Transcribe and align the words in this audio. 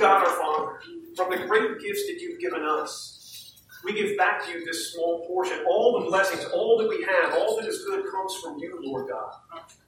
God 0.00 0.26
our 0.26 0.32
Father, 0.36 0.80
from 1.16 1.30
the 1.30 1.46
great 1.46 1.80
gifts 1.80 2.06
that 2.06 2.18
you've 2.20 2.40
given 2.40 2.62
us, 2.62 3.56
we 3.84 3.94
give 3.94 4.16
back 4.16 4.44
to 4.46 4.52
you 4.52 4.64
this 4.64 4.92
small 4.92 5.26
portion. 5.26 5.64
All 5.68 6.00
the 6.00 6.06
blessings, 6.06 6.44
all 6.52 6.78
that 6.78 6.88
we 6.88 7.02
have, 7.02 7.34
all 7.34 7.56
that 7.60 7.66
is 7.66 7.84
good 7.84 8.04
comes 8.10 8.36
from 8.36 8.58
you, 8.58 8.78
Lord 8.82 9.08
God. 9.08 9.32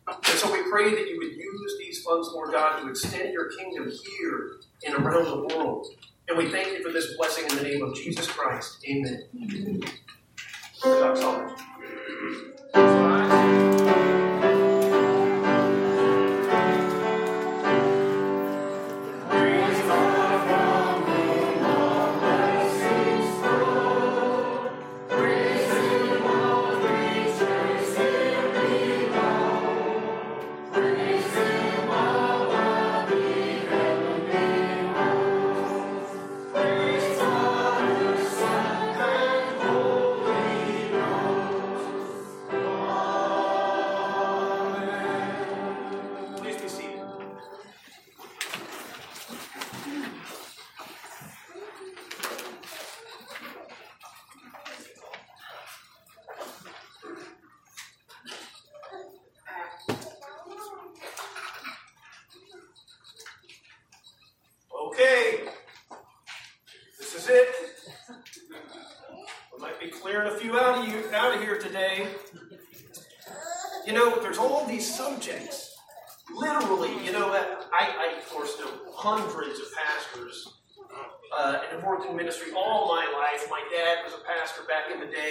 And 0.09 0.39
so 0.39 0.53
we 0.53 0.63
pray 0.71 0.91
that 0.91 1.09
you 1.09 1.19
would 1.19 1.33
use 1.33 1.77
these 1.79 2.03
funds, 2.03 2.29
Lord 2.33 2.53
God, 2.53 2.81
to 2.83 2.89
extend 2.89 3.33
your 3.33 3.51
kingdom 3.51 3.91
here 4.19 4.57
and 4.87 4.95
around 4.95 5.25
the 5.27 5.57
world. 5.57 5.87
And 6.29 6.39
we 6.39 6.49
thank 6.49 6.69
you 6.69 6.83
for 6.83 6.91
this 6.93 7.17
blessing 7.17 7.45
in 7.51 7.57
the 7.57 7.63
name 7.63 7.83
of 7.83 7.95
Jesus 7.95 8.27
Christ. 8.27 8.85
Amen. 8.89 9.29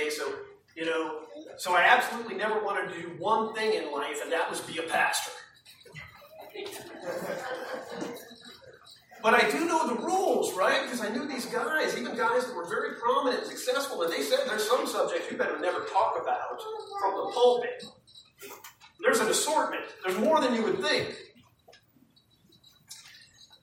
So 0.10 0.34
you 0.76 0.86
know, 0.86 1.20
so 1.58 1.74
I 1.74 1.82
absolutely 1.82 2.36
never 2.36 2.64
wanted 2.64 2.94
to 2.94 3.02
do 3.02 3.10
one 3.20 3.54
thing 3.54 3.74
in 3.74 3.92
life, 3.92 4.22
and 4.24 4.32
that 4.32 4.50
was 4.50 4.62
be 4.62 4.78
a 4.78 4.84
pastor. 4.84 5.32
But 9.22 9.36
I 9.36 9.52
do 9.52 9.66
know 9.66 9.88
the 9.88 10.02
rules, 10.02 10.56
right? 10.56 10.82
Because 10.84 11.02
I 11.02 11.10
knew 11.10 11.28
these 11.28 11.46
guys, 11.46 11.96
even 11.96 12.16
guys 12.16 12.48
that 12.48 12.56
were 12.56 12.68
very 12.68 12.96
prominent 13.00 13.44
and 13.44 13.52
successful, 13.52 14.02
and 14.02 14.12
they 14.12 14.22
said 14.22 14.40
there's 14.48 14.68
some 14.68 14.88
subjects 14.88 15.30
you 15.30 15.38
better 15.38 15.60
never 15.60 15.82
talk 15.82 16.18
about 16.20 16.60
from 17.00 17.18
the 17.18 17.32
pulpit. 17.32 17.84
There's 19.04 19.20
an 19.20 19.28
assortment, 19.28 19.84
there's 20.06 20.18
more 20.18 20.40
than 20.40 20.54
you 20.54 20.64
would 20.64 20.80
think. 20.80 21.16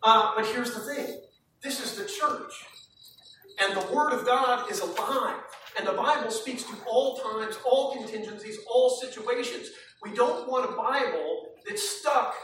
Uh, 0.02 0.32
but 0.36 0.46
here's 0.46 0.74
the 0.74 0.80
thing 0.80 1.20
this 1.62 1.80
is 1.84 1.96
the 1.96 2.04
church, 2.04 2.52
and 3.60 3.76
the 3.76 3.94
Word 3.94 4.12
of 4.12 4.24
God 4.24 4.70
is 4.70 4.80
alive. 4.80 5.40
And 5.78 5.86
the 5.86 5.92
Bible 5.92 6.30
speaks 6.30 6.64
to 6.64 6.74
all 6.88 7.18
times, 7.18 7.56
all 7.64 7.94
contingencies, 7.94 8.58
all 8.68 8.90
situations. 8.90 9.70
We 10.02 10.12
don't 10.12 10.48
want 10.48 10.70
a 10.70 10.76
Bible 10.76 11.50
that's 11.66 11.88
stuck 11.88 12.34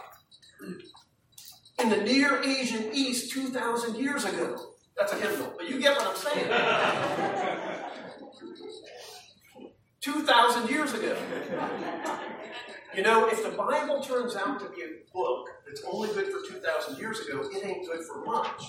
in 1.81 1.89
the 1.89 1.97
Near 1.97 2.43
Asian 2.43 2.91
East 2.93 3.33
2,000 3.33 3.97
years 3.97 4.25
ago. 4.25 4.57
That's 4.97 5.13
a 5.13 5.17
hymnal, 5.17 5.53
but 5.57 5.69
you 5.69 5.81
get 5.81 5.97
what 5.97 6.09
I'm 6.09 6.17
saying. 6.17 6.49
2,000 10.05 10.69
years 10.69 10.93
ago. 10.93 11.17
You 12.97 13.03
know, 13.03 13.27
if 13.27 13.43
the 13.43 13.51
Bible 13.51 14.01
turns 14.01 14.37
out 14.37 14.61
to 14.61 14.69
be 14.69 14.83
a 14.83 15.13
book 15.13 15.49
that's 15.67 15.83
only 15.91 16.09
good 16.11 16.27
for 16.27 16.49
2,000 16.49 16.97
years 16.97 17.19
ago, 17.21 17.43
it 17.53 17.67
ain't 17.67 17.89
good 17.89 18.05
for 18.07 18.25
much. 18.25 18.63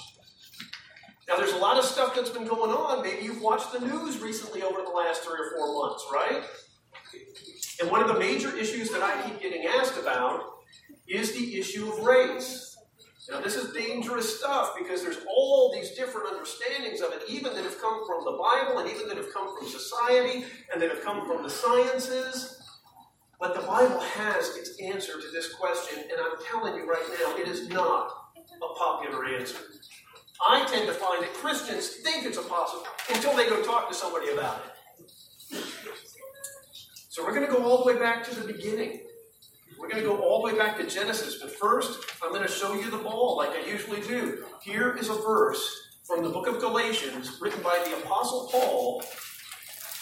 Now, 1.28 1.38
there's 1.38 1.54
a 1.54 1.58
lot 1.58 1.78
of 1.78 1.86
stuff 1.86 2.16
that's 2.16 2.32
been 2.32 2.48
going 2.48 2.72
on. 2.72 3.04
Maybe 3.04 3.24
you've 3.24 3.42
watched 3.42 3.72
the 3.72 3.80
news 3.80 4.20
recently 4.20 4.64
over 4.64 4.82
the 4.82 4.90
last 4.90 5.22
three 5.22 5.34
or 5.34 5.52
four 5.56 5.74
months, 5.76 6.06
right? 6.12 6.44
And 7.80 7.92
one 7.92 8.02
of 8.02 8.08
the 8.08 8.18
major 8.18 8.56
issues 8.58 8.90
that 8.90 9.04
I 9.04 9.22
keep 9.28 9.42
getting 9.42 9.68
asked 9.68 9.98
about 10.00 10.42
is 11.08 11.34
the 11.34 11.60
issue 11.60 11.92
of 11.92 12.00
race. 12.00 12.78
Now, 13.30 13.42
this 13.42 13.56
is 13.56 13.74
dangerous 13.74 14.40
stuff 14.40 14.74
because 14.76 15.04
there's 15.04 15.20
all 15.30 15.72
these 15.72 15.92
different 15.92 16.30
understandings 16.34 17.02
of 17.02 17.12
it, 17.12 17.24
even 17.28 17.54
that 17.54 17.64
have 17.64 17.80
come 17.80 18.06
from 18.08 18.24
the 18.24 18.40
Bible 18.42 18.80
and 18.80 18.90
even 18.90 19.08
that 19.08 19.18
have 19.18 19.32
come 19.32 19.56
from 19.56 19.68
society 19.68 20.46
and 20.74 20.82
that 20.82 20.90
have 20.90 21.04
come 21.04 21.28
from 21.28 21.44
the 21.44 21.50
sciences. 21.50 22.65
But 23.46 23.62
the 23.62 23.68
Bible 23.68 24.00
has 24.00 24.58
its 24.58 24.82
answer 24.82 25.22
to 25.22 25.28
this 25.32 25.54
question, 25.54 26.00
and 26.00 26.20
I'm 26.20 26.44
telling 26.50 26.74
you 26.78 26.90
right 26.90 27.06
now, 27.20 27.38
it 27.38 27.48
is 27.48 27.70
not 27.70 28.10
a 28.56 28.74
popular 28.76 29.24
answer. 29.24 29.58
I 30.50 30.66
tend 30.66 30.88
to 30.88 30.94
find 30.94 31.22
that 31.22 31.32
Christians 31.36 31.90
think 31.98 32.26
it's 32.26 32.40
impossible 32.40 32.88
until 33.08 33.36
they 33.38 33.48
go 33.48 33.62
talk 33.62 33.88
to 33.90 33.94
somebody 33.94 34.32
about 34.32 34.64
it. 35.52 35.64
So 37.10 37.24
we're 37.24 37.36
going 37.36 37.46
to 37.46 37.52
go 37.52 37.64
all 37.64 37.84
the 37.84 37.94
way 37.94 38.00
back 38.00 38.24
to 38.24 38.36
the 38.36 38.52
beginning. 38.52 39.02
We're 39.78 39.90
going 39.90 40.02
to 40.02 40.10
go 40.10 40.18
all 40.24 40.42
the 40.42 40.52
way 40.52 40.58
back 40.58 40.80
to 40.80 40.88
Genesis. 40.88 41.38
But 41.40 41.52
first, 41.52 42.04
I'm 42.24 42.32
going 42.32 42.42
to 42.42 42.52
show 42.52 42.74
you 42.74 42.90
the 42.90 42.98
ball 42.98 43.38
like 43.38 43.52
I 43.52 43.64
usually 43.70 44.02
do. 44.02 44.44
Here 44.64 44.98
is 44.98 45.10
a 45.10 45.22
verse 45.22 45.64
from 46.04 46.24
the 46.24 46.30
book 46.32 46.48
of 46.48 46.60
Galatians 46.60 47.38
written 47.40 47.62
by 47.62 47.80
the 47.86 47.96
Apostle 47.98 48.50
Paul, 48.52 49.04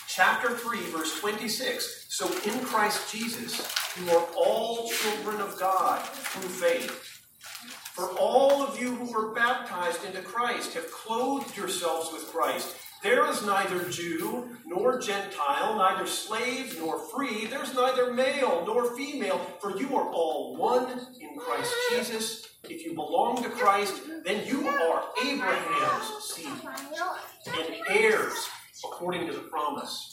chapter 0.08 0.52
3, 0.52 0.80
verse 0.92 1.20
26. 1.20 2.03
So 2.14 2.28
in 2.28 2.60
Christ 2.66 3.12
Jesus, 3.12 3.68
you 4.00 4.08
are 4.12 4.28
all 4.38 4.88
children 4.88 5.42
of 5.42 5.60
God 5.60 6.00
through 6.00 6.48
faith. 6.48 6.92
For 7.96 8.08
all 8.20 8.62
of 8.62 8.80
you 8.80 8.94
who 8.94 9.12
were 9.12 9.34
baptized 9.34 10.06
into 10.06 10.22
Christ 10.22 10.76
have 10.76 10.92
clothed 10.92 11.58
yourselves 11.58 12.14
with 12.14 12.28
Christ. 12.28 12.76
There 13.02 13.28
is 13.32 13.44
neither 13.44 13.90
Jew 13.90 14.48
nor 14.64 15.00
Gentile, 15.00 15.76
neither 15.76 16.06
slave 16.06 16.78
nor 16.78 17.00
free. 17.00 17.48
There's 17.48 17.74
neither 17.74 18.14
male 18.14 18.64
nor 18.64 18.96
female, 18.96 19.40
for 19.60 19.76
you 19.76 19.98
are 19.98 20.08
all 20.12 20.56
one 20.56 20.92
in 21.20 21.36
Christ 21.40 21.74
Jesus. 21.90 22.48
If 22.70 22.86
you 22.86 22.94
belong 22.94 23.42
to 23.42 23.50
Christ, 23.50 24.04
then 24.24 24.46
you 24.46 24.68
are 24.68 25.04
Abraham's 25.26 26.24
seed 26.26 26.62
and 27.48 27.76
heirs 27.90 28.50
according 28.86 29.26
to 29.26 29.34
the 29.34 29.50
promise. 29.50 30.13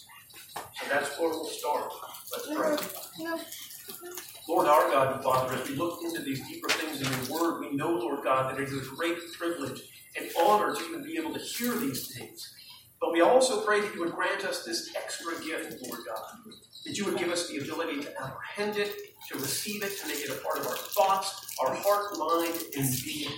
So 0.54 0.88
that's 0.90 1.18
where 1.18 1.30
we'll 1.30 1.46
start. 1.46 1.92
Let's 2.32 2.46
pray. 2.54 2.76
Lord 4.48 4.66
our 4.66 4.90
God 4.90 5.14
and 5.14 5.24
Father, 5.24 5.54
as 5.54 5.68
we 5.68 5.76
look 5.76 6.02
into 6.02 6.22
these 6.22 6.46
deeper 6.48 6.68
things 6.70 7.00
in 7.00 7.28
your 7.28 7.40
word, 7.40 7.60
we 7.60 7.76
know, 7.76 7.90
Lord 7.90 8.24
God, 8.24 8.52
that 8.52 8.60
it 8.60 8.68
is 8.68 8.86
a 8.86 8.90
great 8.96 9.16
privilege 9.38 9.80
and 10.18 10.28
honor 10.38 10.74
to 10.74 10.84
even 10.86 11.04
be 11.04 11.16
able 11.16 11.32
to 11.34 11.38
hear 11.38 11.72
these 11.74 12.16
things. 12.16 12.52
But 13.00 13.12
we 13.12 13.20
also 13.20 13.62
pray 13.62 13.80
that 13.80 13.94
you 13.94 14.00
would 14.00 14.12
grant 14.12 14.44
us 14.44 14.64
this 14.64 14.94
extra 14.96 15.32
gift, 15.42 15.82
Lord 15.86 16.00
God, 16.06 16.52
that 16.84 16.96
you 16.96 17.04
would 17.04 17.16
give 17.16 17.28
us 17.30 17.48
the 17.48 17.58
ability 17.58 18.02
to 18.02 18.20
apprehend 18.20 18.76
it, 18.76 18.92
to 19.30 19.38
receive 19.38 19.82
it, 19.82 19.98
to 20.00 20.08
make 20.08 20.18
it 20.18 20.30
a 20.30 20.34
part 20.44 20.58
of 20.58 20.66
our 20.66 20.76
thoughts, 20.76 21.54
our 21.64 21.74
heart, 21.74 22.18
mind, 22.18 22.60
and 22.76 22.88
being. 23.04 23.30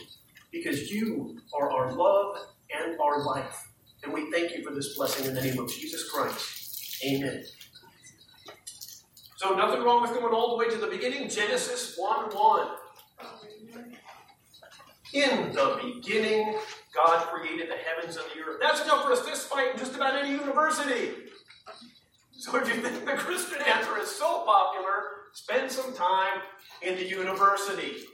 Because 0.51 0.91
you 0.91 1.39
are 1.55 1.71
our 1.71 1.93
love 1.93 2.37
and 2.75 2.99
our 3.01 3.25
life. 3.25 3.69
And 4.03 4.13
we 4.13 4.31
thank 4.31 4.57
you 4.57 4.65
for 4.65 4.75
this 4.75 4.97
blessing 4.97 5.27
in 5.27 5.35
the 5.35 5.43
name 5.43 5.59
of 5.59 5.71
Jesus 5.71 6.11
Christ. 6.11 6.62
Amen. 7.05 7.43
So 9.37 9.57
nothing 9.57 9.83
wrong 9.83 10.03
with 10.03 10.13
going 10.13 10.33
all 10.33 10.51
the 10.51 10.57
way 10.57 10.71
to 10.71 10.77
the 10.77 10.87
beginning. 10.87 11.29
Genesis 11.29 11.97
1 11.97 12.31
1. 12.31 12.69
In 15.15 15.53
the 15.53 15.79
beginning, 15.83 16.57
God 16.95 17.27
created 17.27 17.69
the 17.69 17.77
heavens 17.77 18.17
and 18.17 18.25
the 18.27 18.41
earth. 18.49 18.59
That's 18.61 18.83
enough 18.83 19.05
for 19.05 19.13
a 19.13 19.17
fist 19.17 19.49
fight 19.49 19.73
in 19.73 19.79
just 19.79 19.95
about 19.95 20.15
any 20.15 20.31
university. 20.31 21.11
So 22.39 22.57
if 22.57 22.69
you 22.69 22.81
think 22.81 23.05
the 23.05 23.13
Christian 23.13 23.61
answer 23.63 23.99
is 23.99 24.09
so 24.09 24.45
popular, 24.45 25.03
spend 25.33 25.71
some 25.71 25.93
time 25.95 26.41
in 26.83 26.97
the 26.97 27.07
university 27.07 28.05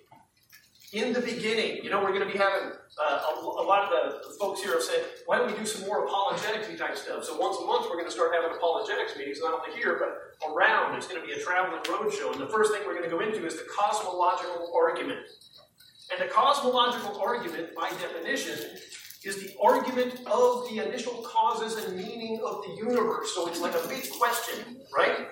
in 0.93 1.13
the 1.13 1.21
beginning, 1.21 1.85
you 1.85 1.91
know, 1.91 2.03
we're 2.03 2.13
going 2.13 2.27
to 2.27 2.33
be 2.33 2.39
having 2.39 2.73
uh, 2.73 3.21
a, 3.21 3.45
a, 3.45 3.65
lot 3.65 3.85
of 3.85 3.91
the, 3.91 4.29
the, 4.29 4.35
folks 4.39 4.63
here 4.63 4.73
have 4.73 4.83
said, 4.83 5.05
why 5.27 5.37
don't 5.37 5.51
we 5.51 5.57
do 5.57 5.67
some 5.67 5.87
more 5.87 6.07
apologetics 6.07 6.67
type 6.79 6.97
stuff? 6.97 7.25
So 7.25 7.37
once 7.37 7.59
a 7.61 7.65
month, 7.67 7.87
we're 7.91 7.97
going 7.97 8.07
to 8.07 8.13
start 8.13 8.33
having 8.35 8.57
apologetics 8.57 9.17
meetings, 9.17 9.39
not 9.43 9.53
only 9.53 9.77
here, 9.79 10.01
but 10.01 10.51
around. 10.51 10.97
It's 10.97 11.07
going 11.07 11.21
to 11.21 11.27
be 11.27 11.35
a 11.35 11.41
traveling 11.45 11.83
road 11.89 12.13
show. 12.13 12.33
And 12.33 12.41
the 12.41 12.49
first 12.49 12.73
thing 12.73 12.83
we're 12.87 12.95
going 12.95 13.09
to 13.09 13.11
go 13.11 13.21
into 13.21 13.45
is 13.47 13.57
the 13.57 13.67
cosmological 13.69 14.73
argument. 14.75 15.21
And 16.11 16.23
the 16.23 16.33
cosmological 16.33 17.21
argument, 17.21 17.75
by 17.75 17.91
definition, 17.91 18.57
is 19.25 19.43
the 19.43 19.55
argument 19.63 20.15
of 20.27 20.69
the 20.71 20.79
initial 20.87 21.23
causes 21.23 21.85
and 21.85 21.97
meaning 21.97 22.41
of 22.45 22.63
the 22.65 22.75
universe. 22.77 23.35
So 23.35 23.47
it's 23.47 23.61
like 23.61 23.75
a 23.75 23.89
big 23.89 24.09
question, 24.19 24.81
right? 24.95 25.29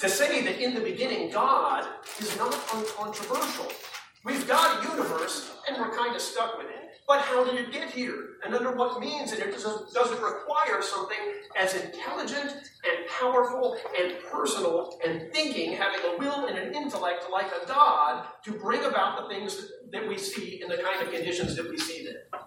To 0.00 0.08
say 0.08 0.42
that 0.44 0.62
in 0.62 0.74
the 0.74 0.80
beginning 0.80 1.30
God 1.30 1.86
is 2.20 2.36
not 2.36 2.52
uncontroversial. 2.74 3.72
We've 4.22 4.46
got 4.46 4.84
a 4.84 4.88
universe 4.90 5.50
and 5.66 5.78
we're 5.78 5.96
kind 5.96 6.14
of 6.14 6.20
stuck 6.20 6.58
with 6.58 6.68
it. 6.68 6.76
But 7.08 7.22
how 7.22 7.44
did 7.44 7.54
it 7.54 7.72
get 7.72 7.90
here? 7.90 8.36
And 8.44 8.54
under 8.54 8.70
what 8.72 9.00
means? 9.00 9.32
And 9.32 9.42
it 9.42 9.52
does, 9.52 9.64
does 9.92 10.12
it 10.12 10.20
require 10.22 10.82
something 10.82 11.16
as 11.58 11.74
intelligent 11.74 12.50
and 12.50 13.08
powerful 13.18 13.78
and 13.98 14.14
personal 14.30 15.00
and 15.04 15.32
thinking, 15.32 15.72
having 15.72 16.00
a 16.04 16.18
will 16.18 16.46
and 16.46 16.58
an 16.58 16.74
intellect 16.74 17.24
like 17.32 17.46
a 17.46 17.66
God 17.66 18.26
to 18.44 18.52
bring 18.52 18.84
about 18.84 19.22
the 19.22 19.34
things 19.34 19.72
that 19.90 20.06
we 20.06 20.18
see 20.18 20.62
in 20.62 20.68
the 20.68 20.76
kind 20.76 21.02
of 21.02 21.12
conditions 21.12 21.56
that 21.56 21.68
we 21.68 21.78
see 21.78 22.04
them? 22.04 22.40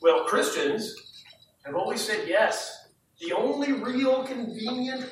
Well, 0.00 0.24
Christians 0.26 0.94
have 1.64 1.74
always 1.74 2.02
said 2.02 2.28
yes. 2.28 2.86
The 3.20 3.32
only 3.32 3.72
real 3.72 4.24
convenient 4.24 5.10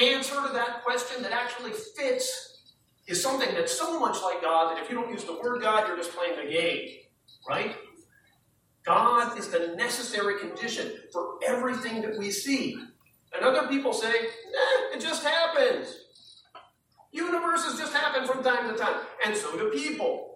answer 0.00 0.34
to 0.34 0.52
that 0.54 0.82
question 0.82 1.22
that 1.22 1.32
actually 1.32 1.72
fits 1.96 2.53
is 3.06 3.22
something 3.22 3.54
that's 3.54 3.76
so 3.76 3.98
much 3.98 4.22
like 4.22 4.42
God 4.42 4.74
that 4.74 4.82
if 4.82 4.88
you 4.88 4.96
don't 4.96 5.10
use 5.10 5.24
the 5.24 5.38
word 5.42 5.60
God, 5.60 5.86
you're 5.86 5.96
just 5.96 6.12
playing 6.12 6.36
the 6.36 6.50
game, 6.50 6.88
right? 7.48 7.76
God 8.84 9.38
is 9.38 9.48
the 9.48 9.74
necessary 9.76 10.38
condition 10.38 10.92
for 11.12 11.38
everything 11.46 12.02
that 12.02 12.18
we 12.18 12.30
see. 12.30 12.78
And 13.34 13.44
other 13.44 13.66
people 13.68 13.92
say, 13.92 14.10
eh, 14.10 14.96
it 14.96 15.00
just 15.00 15.24
happens. 15.24 16.00
Universes 17.12 17.78
just 17.78 17.92
happen 17.94 18.26
from 18.26 18.42
time 18.42 18.72
to 18.72 18.78
time, 18.78 18.96
and 19.24 19.36
so 19.36 19.56
do 19.56 19.70
people. 19.70 20.34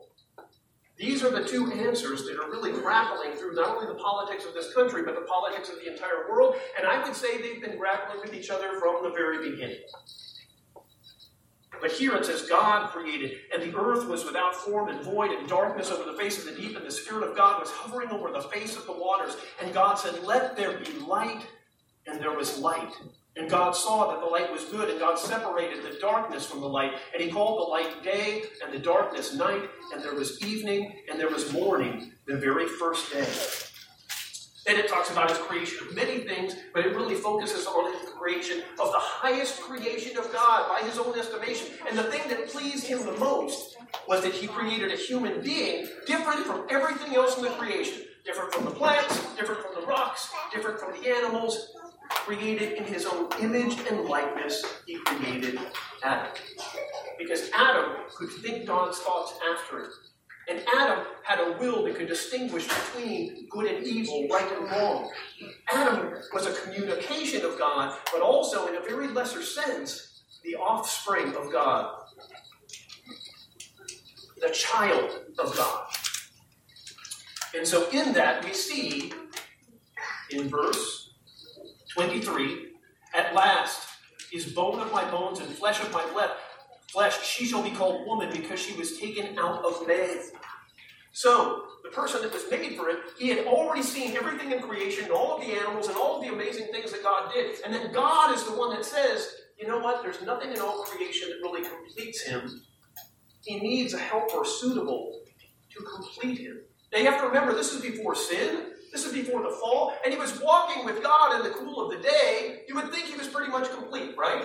These 0.97 1.23
are 1.23 1.31
the 1.31 1.45
two 1.47 1.71
answers 1.73 2.25
that 2.25 2.39
are 2.41 2.51
really 2.51 2.73
grappling 2.73 3.33
through 3.33 3.55
not 3.55 3.77
only 3.77 3.87
the 3.87 4.01
politics 4.01 4.45
of 4.45 4.55
this 4.55 4.75
country, 4.75 5.03
but 5.05 5.15
the 5.15 5.23
politics 5.23 5.69
of 5.69 5.77
the 5.77 5.93
entire 5.93 6.29
world. 6.29 6.57
And 6.77 6.87
I 6.87 7.03
would 7.05 7.15
say 7.15 7.41
they've 7.41 7.61
been 7.61 7.79
grappling 7.79 8.21
with 8.21 8.35
each 8.35 8.51
other 8.51 8.81
from 8.81 9.05
the 9.05 9.11
very 9.11 9.51
beginning. 9.51 9.79
But 11.81 11.93
here 11.93 12.15
it 12.17 12.25
says, 12.25 12.43
God 12.43 12.91
created, 12.91 13.39
and 13.53 13.63
the 13.63 13.77
earth 13.79 14.07
was 14.07 14.25
without 14.25 14.55
form 14.55 14.89
and 14.89 15.01
void, 15.03 15.31
and 15.31 15.49
darkness 15.49 15.91
over 15.91 16.11
the 16.11 16.19
face 16.19 16.39
of 16.39 16.45
the 16.45 16.61
deep, 16.61 16.77
and 16.77 16.87
the 16.87 16.91
Spirit 16.91 17.29
of 17.29 17.37
God 17.37 17.61
was 17.61 17.71
hovering 17.71 18.11
over 18.11 18.31
the 18.31 18.43
face 18.43 18.77
of 18.77 18.87
the 18.87 18.93
waters. 18.93 19.37
And 19.63 19.73
God 19.73 19.95
said, 19.97 20.25
Let 20.25 20.57
there 20.57 20.79
be 20.79 20.93
light, 21.01 21.47
and 22.07 22.21
there 22.21 22.37
was 22.37 22.59
light. 22.59 22.93
And 23.37 23.49
God 23.49 23.77
saw 23.77 24.11
that 24.11 24.21
the 24.21 24.27
light 24.27 24.51
was 24.51 24.65
good, 24.65 24.91
and 24.91 24.99
God 24.99 25.19
separated 25.19 25.85
the 25.85 25.99
darkness 26.01 26.45
from 26.45 26.61
the 26.61 26.69
light. 26.69 26.93
And 27.15 27.23
He 27.23 27.31
called 27.31 27.61
the 27.61 27.71
light 27.71 28.03
day, 28.03 28.43
and 28.65 28.73
the 28.73 28.81
darkness 28.81 29.35
night, 29.35 29.69
and 29.93 30.03
there 30.03 30.15
was 30.15 30.43
evening, 30.43 30.93
and 31.11 31.21
there 31.21 31.31
was 31.31 31.53
morning, 31.53 32.13
the 32.27 32.37
very 32.37 32.67
first 32.67 33.13
day. 33.13 33.68
Then 34.69 34.77
it 34.77 34.87
talks 34.87 35.11
about 35.11 35.31
His 35.31 35.39
creation 35.39 35.89
of 35.89 35.95
many 35.95 36.19
things, 36.19 36.55
but 36.75 36.85
it 36.85 36.95
really 36.95 37.15
focuses 37.15 37.67
on 37.67 37.91
His 37.91 38.11
creation 38.11 38.61
of 38.79 38.93
the 38.93 38.99
highest 38.99 39.63
creation 39.63 40.19
of 40.19 40.31
God 40.31 40.69
by 40.69 40.87
His 40.87 40.99
own 40.99 41.19
estimation. 41.19 41.69
And 41.89 41.99
the 41.99 42.03
thing 42.03 42.29
that 42.29 42.51
pleased 42.51 42.87
Him 42.87 42.99
the 43.07 43.13
most 43.13 43.79
was 44.07 44.23
that 44.25 44.35
He 44.35 44.47
created 44.47 44.93
a 44.93 44.97
human 44.97 45.41
being 45.41 45.89
different 46.07 46.41
from 46.41 46.67
everything 46.69 47.17
else 47.17 47.39
in 47.39 47.45
the 47.45 47.51
creation. 47.51 48.03
Different 48.27 48.53
from 48.53 48.67
the 48.67 48.71
plants, 48.71 49.19
different 49.37 49.63
from 49.63 49.81
the 49.81 49.87
rocks, 49.87 50.31
different 50.53 50.79
from 50.79 50.93
the 50.93 51.09
animals, 51.09 51.73
created 52.11 52.73
in 52.73 52.85
his 52.85 53.07
own 53.07 53.31
image 53.41 53.79
and 53.91 54.05
likeness, 54.05 54.63
he 54.85 54.97
created 54.97 55.59
Adam. 56.03 56.33
Because 57.19 57.49
Adam 57.55 57.93
could 58.15 58.31
think 58.43 58.67
God's 58.67 58.99
thoughts 58.99 59.33
after 59.51 59.85
it. 59.85 59.91
And 60.49 60.63
Adam 60.75 61.05
had 61.25 61.41
a 61.41 61.53
will 61.59 61.85
that 61.85 61.97
could 61.97 62.09
distinguish 62.09 62.67
between 62.67 63.47
good 63.51 63.67
and 63.67 63.87
evil, 63.87 64.27
right 64.31 64.51
and 64.51 64.71
wrong. 64.71 65.11
Adam 65.71 66.15
was 66.33 66.47
a 66.47 66.53
communication 66.53 67.45
of 67.45 67.59
God, 67.59 67.99
but 68.13 68.23
also, 68.23 68.67
in 68.67 68.77
a 68.77 68.81
very 68.81 69.09
lesser 69.09 69.43
sense, 69.43 70.23
the 70.45 70.55
offspring 70.57 71.35
of 71.37 71.53
God, 71.53 71.95
the 74.41 74.51
child 74.51 75.21
of 75.39 75.55
God. 75.55 75.87
And 77.55 77.67
so, 77.67 77.89
in 77.91 78.15
that, 78.15 78.43
we 78.45 78.55
see 78.55 79.13
in 80.31 80.49
verse 80.49 81.11
23 81.95 82.75
At 83.15 83.35
last 83.35 83.89
is 84.33 84.53
bone 84.53 84.81
of 84.81 84.93
my 84.93 85.11
bones 85.11 85.41
and 85.41 85.49
flesh 85.49 85.81
of 85.83 85.93
my 85.93 86.03
flesh. 86.03 86.31
Flesh, 86.91 87.23
she 87.23 87.45
shall 87.45 87.63
be 87.63 87.71
called 87.71 88.07
woman 88.07 88.31
because 88.33 88.61
she 88.61 88.75
was 88.75 88.99
taken 88.99 89.39
out 89.39 89.65
of 89.65 89.87
man. 89.87 90.19
So, 91.13 91.65
the 91.83 91.91
person 91.91 92.23
that 92.23 92.33
was 92.33 92.45
made 92.51 92.77
for 92.77 92.89
it, 92.91 92.99
he 93.19 93.29
had 93.29 93.47
already 93.47 93.83
seen 93.83 94.17
everything 94.17 94.53
in 94.53 94.61
creation, 94.61 95.11
all 95.11 95.37
of 95.37 95.41
the 95.41 95.53
animals, 95.53 95.89
and 95.89 95.97
all 95.97 96.17
of 96.17 96.23
the 96.23 96.33
amazing 96.33 96.69
things 96.73 96.93
that 96.93 97.03
God 97.03 97.33
did. 97.33 97.57
And 97.65 97.75
then 97.75 97.93
God 97.93 98.35
is 98.35 98.45
the 98.45 98.53
one 98.53 98.71
that 98.71 98.85
says, 98.85 99.35
you 99.59 99.67
know 99.67 99.79
what? 99.79 100.03
There's 100.03 100.23
nothing 100.23 100.53
in 100.53 100.61
all 100.61 100.83
creation 100.85 101.29
that 101.31 101.37
really 101.43 101.69
completes 101.69 102.23
him. 102.23 102.63
He 103.43 103.59
needs 103.59 103.95
a 103.95 103.99
helper 103.99 104.45
suitable 104.45 105.21
to 105.71 105.85
complete 105.85 106.39
him. 106.39 106.61
Now, 106.93 107.01
you 107.01 107.07
have 107.07 107.21
to 107.21 107.27
remember, 107.27 107.55
this 107.55 107.73
is 107.73 107.83
before 107.83 108.15
sin. 108.15 108.73
This 108.93 109.05
is 109.05 109.13
before 109.13 109.43
the 109.43 109.55
fall, 109.61 109.95
and 110.03 110.15
he 110.15 110.19
was 110.19 110.41
walking 110.41 110.87
with 110.87 111.03
God 111.03 111.37
in 111.37 111.43
the 111.43 111.51
cool 111.51 111.85
of 111.85 111.91
the 111.91 112.03
day. 112.03 112.63
You 112.69 112.75
would 112.77 112.91
think 112.91 113.07
he 113.07 113.17
was 113.17 113.29
pretty 113.29 113.51
much 113.51 113.71
complete, 113.71 114.17
right? 114.17 114.45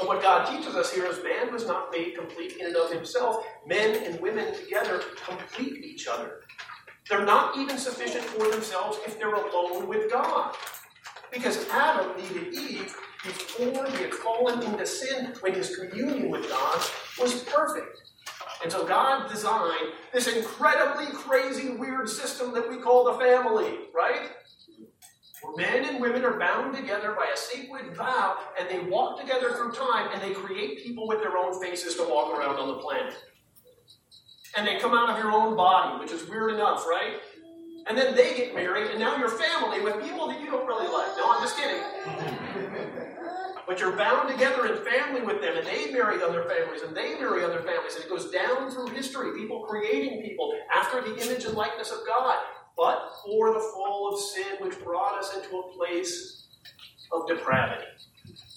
But 0.00 0.08
what 0.08 0.22
God 0.22 0.46
teaches 0.46 0.74
us 0.76 0.90
here 0.90 1.04
is 1.04 1.22
man 1.22 1.52
was 1.52 1.66
not 1.66 1.92
made 1.92 2.14
complete 2.16 2.56
in 2.58 2.68
and 2.68 2.76
of 2.76 2.90
himself. 2.90 3.44
Men 3.66 4.02
and 4.02 4.18
women 4.18 4.54
together 4.54 5.02
complete 5.22 5.84
each 5.84 6.08
other. 6.08 6.40
They're 7.08 7.26
not 7.26 7.58
even 7.58 7.76
sufficient 7.76 8.24
for 8.24 8.50
themselves 8.50 8.98
if 9.06 9.18
they're 9.18 9.34
alone 9.34 9.86
with 9.88 10.10
God. 10.10 10.56
Because 11.30 11.68
Adam 11.68 12.16
needed 12.16 12.54
Eve 12.54 12.96
before 13.22 13.86
he 13.88 14.02
had 14.04 14.14
fallen 14.14 14.62
into 14.62 14.86
sin 14.86 15.34
when 15.40 15.52
his 15.52 15.76
communion 15.76 16.30
with 16.30 16.48
God 16.48 16.82
was 17.18 17.44
perfect. 17.44 18.00
And 18.62 18.72
so 18.72 18.86
God 18.86 19.30
designed 19.30 19.92
this 20.14 20.34
incredibly 20.34 21.12
crazy, 21.12 21.70
weird 21.72 22.08
system 22.08 22.54
that 22.54 22.70
we 22.70 22.78
call 22.78 23.04
the 23.04 23.18
family, 23.18 23.80
right? 23.94 24.30
Where 25.42 25.56
men 25.56 25.88
and 25.88 26.00
women 26.00 26.24
are 26.24 26.38
bound 26.38 26.76
together 26.76 27.12
by 27.12 27.26
a 27.32 27.36
sacred 27.36 27.96
vow, 27.96 28.36
and 28.58 28.68
they 28.68 28.80
walk 28.90 29.18
together 29.20 29.52
through 29.52 29.72
time, 29.72 30.10
and 30.12 30.20
they 30.20 30.34
create 30.34 30.82
people 30.84 31.08
with 31.08 31.20
their 31.20 31.36
own 31.36 31.60
faces 31.62 31.94
to 31.96 32.02
walk 32.02 32.38
around 32.38 32.56
on 32.56 32.68
the 32.68 32.74
planet. 32.74 33.14
And 34.56 34.66
they 34.66 34.78
come 34.78 34.92
out 34.92 35.08
of 35.08 35.18
your 35.18 35.32
own 35.32 35.56
body, 35.56 35.98
which 36.00 36.12
is 36.12 36.28
weird 36.28 36.52
enough, 36.52 36.86
right? 36.86 37.20
And 37.86 37.96
then 37.96 38.14
they 38.14 38.36
get 38.36 38.54
married, 38.54 38.90
and 38.90 39.00
now 39.00 39.16
you're 39.16 39.30
family 39.30 39.80
with 39.80 40.02
people 40.02 40.28
that 40.28 40.40
you 40.40 40.46
don't 40.46 40.66
really 40.66 40.86
like. 40.86 41.16
No, 41.16 41.32
I'm 41.32 41.42
just 41.42 41.56
kidding. 41.56 41.82
But 43.66 43.80
you're 43.80 43.96
bound 43.96 44.28
together 44.28 44.66
in 44.66 44.84
family 44.84 45.22
with 45.22 45.40
them, 45.40 45.56
and 45.56 45.66
they 45.66 45.90
marry 45.90 46.22
other 46.22 46.44
families, 46.44 46.82
and 46.82 46.94
they 46.94 47.14
marry 47.14 47.44
other 47.44 47.62
families, 47.62 47.94
and 47.94 48.04
it 48.04 48.10
goes 48.10 48.30
down 48.30 48.70
through 48.70 48.88
history, 48.88 49.38
people 49.38 49.60
creating 49.60 50.22
people 50.22 50.52
after 50.74 51.00
the 51.00 51.16
image 51.24 51.44
and 51.44 51.54
likeness 51.54 51.90
of 51.90 51.98
God. 52.06 52.36
But 52.80 53.10
for 53.22 53.52
the 53.52 53.60
fall 53.60 54.10
of 54.10 54.18
sin, 54.18 54.56
which 54.58 54.82
brought 54.82 55.18
us 55.18 55.36
into 55.36 55.58
a 55.58 55.76
place 55.76 56.46
of 57.12 57.28
depravity, 57.28 57.84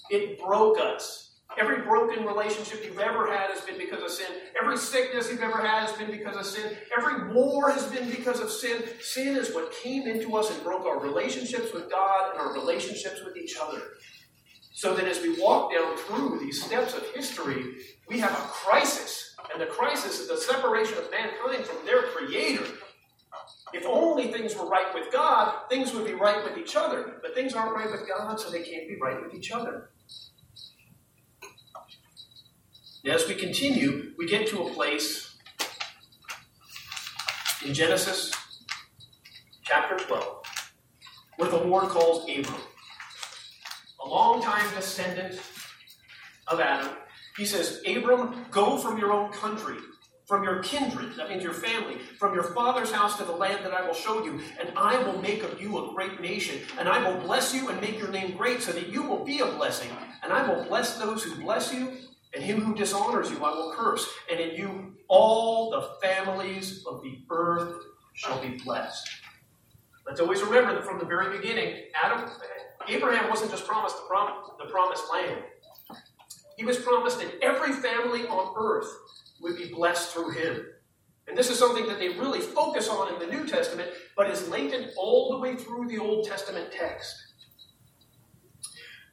it 0.08 0.40
broke 0.40 0.80
us. 0.80 1.32
Every 1.58 1.82
broken 1.82 2.24
relationship 2.24 2.82
you've 2.86 2.98
ever 2.98 3.30
had 3.30 3.50
has 3.50 3.60
been 3.60 3.76
because 3.76 4.02
of 4.02 4.10
sin. 4.10 4.34
Every 4.58 4.78
sickness 4.78 5.30
you've 5.30 5.42
ever 5.42 5.58
had 5.58 5.86
has 5.86 5.92
been 5.92 6.10
because 6.10 6.38
of 6.38 6.46
sin. 6.46 6.74
Every 6.96 7.34
war 7.34 7.70
has 7.70 7.84
been 7.88 8.08
because 8.08 8.40
of 8.40 8.50
sin. 8.50 8.84
Sin 9.02 9.36
is 9.36 9.54
what 9.54 9.70
came 9.82 10.08
into 10.08 10.34
us 10.36 10.50
and 10.50 10.64
broke 10.64 10.86
our 10.86 10.98
relationships 11.00 11.74
with 11.74 11.90
God 11.90 12.30
and 12.30 12.40
our 12.40 12.54
relationships 12.54 13.20
with 13.26 13.36
each 13.36 13.56
other. 13.62 13.82
So 14.72 14.94
that 14.94 15.06
as 15.06 15.20
we 15.20 15.38
walk 15.38 15.74
down 15.74 15.98
through 15.98 16.40
these 16.40 16.64
steps 16.64 16.94
of 16.94 17.04
history, 17.14 17.62
we 18.08 18.20
have 18.20 18.32
a 18.32 18.42
crisis. 18.48 19.36
And 19.52 19.60
the 19.60 19.66
crisis 19.66 20.18
is 20.18 20.28
the 20.28 20.38
separation 20.38 20.96
of 20.96 21.10
mankind 21.10 21.66
from 21.66 21.84
their 21.84 22.04
creator. 22.04 22.64
If 23.72 23.84
only 23.86 24.32
things 24.32 24.54
were 24.56 24.66
right 24.66 24.92
with 24.94 25.12
God, 25.12 25.68
things 25.68 25.92
would 25.92 26.04
be 26.04 26.14
right 26.14 26.44
with 26.44 26.58
each 26.58 26.76
other. 26.76 27.20
But 27.22 27.34
things 27.34 27.54
aren't 27.54 27.74
right 27.74 27.90
with 27.90 28.08
God, 28.08 28.38
so 28.38 28.50
they 28.50 28.62
can't 28.62 28.88
be 28.88 28.96
right 29.00 29.20
with 29.22 29.34
each 29.34 29.50
other. 29.50 29.90
As 33.06 33.28
we 33.28 33.34
continue, 33.34 34.12
we 34.16 34.26
get 34.26 34.46
to 34.48 34.62
a 34.62 34.70
place 34.70 35.36
in 37.64 37.74
Genesis 37.74 38.32
chapter 39.62 40.02
12 40.02 40.44
where 41.36 41.50
the 41.50 41.56
Lord 41.56 41.88
calls 41.88 42.28
Abram 42.30 42.60
a 44.04 44.08
long-time 44.08 44.74
descendant 44.74 45.40
of 46.46 46.60
Adam. 46.60 46.90
He 47.36 47.44
says, 47.44 47.82
Abram, 47.86 48.46
go 48.50 48.78
from 48.78 48.98
your 48.98 49.12
own 49.12 49.32
country, 49.32 49.76
from 50.26 50.42
your 50.42 50.62
kindred, 50.62 51.16
that 51.16 51.28
means 51.28 51.42
your 51.42 51.52
family, 51.52 51.98
from 52.18 52.34
your 52.34 52.44
father's 52.44 52.90
house 52.90 53.18
to 53.18 53.24
the 53.24 53.32
land 53.32 53.64
that 53.64 53.74
I 53.74 53.86
will 53.86 53.94
show 53.94 54.24
you, 54.24 54.40
and 54.58 54.70
I 54.76 54.96
will 55.02 55.20
make 55.20 55.42
of 55.42 55.60
you 55.60 55.76
a 55.78 55.94
great 55.94 56.20
nation, 56.20 56.60
and 56.78 56.88
I 56.88 57.08
will 57.08 57.20
bless 57.20 57.54
you 57.54 57.68
and 57.68 57.80
make 57.80 57.98
your 57.98 58.08
name 58.08 58.36
great 58.36 58.62
so 58.62 58.72
that 58.72 58.88
you 58.88 59.02
will 59.02 59.24
be 59.24 59.40
a 59.40 59.46
blessing, 59.46 59.90
and 60.22 60.32
I 60.32 60.48
will 60.48 60.64
bless 60.64 60.98
those 60.98 61.22
who 61.22 61.40
bless 61.42 61.74
you, 61.74 61.92
and 62.32 62.42
him 62.42 62.60
who 62.62 62.74
dishonors 62.74 63.30
you 63.30 63.36
I 63.44 63.50
will 63.50 63.72
curse, 63.74 64.08
and 64.30 64.40
in 64.40 64.56
you 64.56 64.94
all 65.08 65.70
the 65.70 66.06
families 66.06 66.84
of 66.86 67.02
the 67.02 67.18
earth 67.30 67.84
shall 68.14 68.40
be 68.40 68.56
blessed. 68.64 69.08
Let's 70.06 70.20
always 70.20 70.42
remember 70.42 70.74
that 70.74 70.84
from 70.84 70.98
the 70.98 71.04
very 71.04 71.36
beginning, 71.36 71.84
Adam, 72.02 72.30
Abraham 72.88 73.28
wasn't 73.30 73.50
just 73.50 73.66
promised 73.66 73.96
the, 73.96 74.02
prom- 74.08 74.42
the 74.58 74.70
promised 74.70 75.04
land. 75.12 75.42
He 76.56 76.64
was 76.64 76.78
promised 76.78 77.18
that 77.20 77.42
every 77.42 77.72
family 77.72 78.26
on 78.26 78.54
earth 78.56 78.88
would 79.44 79.56
be 79.56 79.72
blessed 79.72 80.12
through 80.12 80.30
him. 80.30 80.66
And 81.28 81.38
this 81.38 81.50
is 81.50 81.58
something 81.58 81.86
that 81.86 81.98
they 81.98 82.08
really 82.08 82.40
focus 82.40 82.88
on 82.88 83.14
in 83.14 83.20
the 83.20 83.34
New 83.34 83.46
Testament, 83.46 83.90
but 84.16 84.28
is 84.28 84.48
latent 84.48 84.92
all 84.96 85.30
the 85.30 85.38
way 85.38 85.54
through 85.54 85.88
the 85.88 85.98
Old 85.98 86.26
Testament 86.26 86.72
text. 86.72 87.14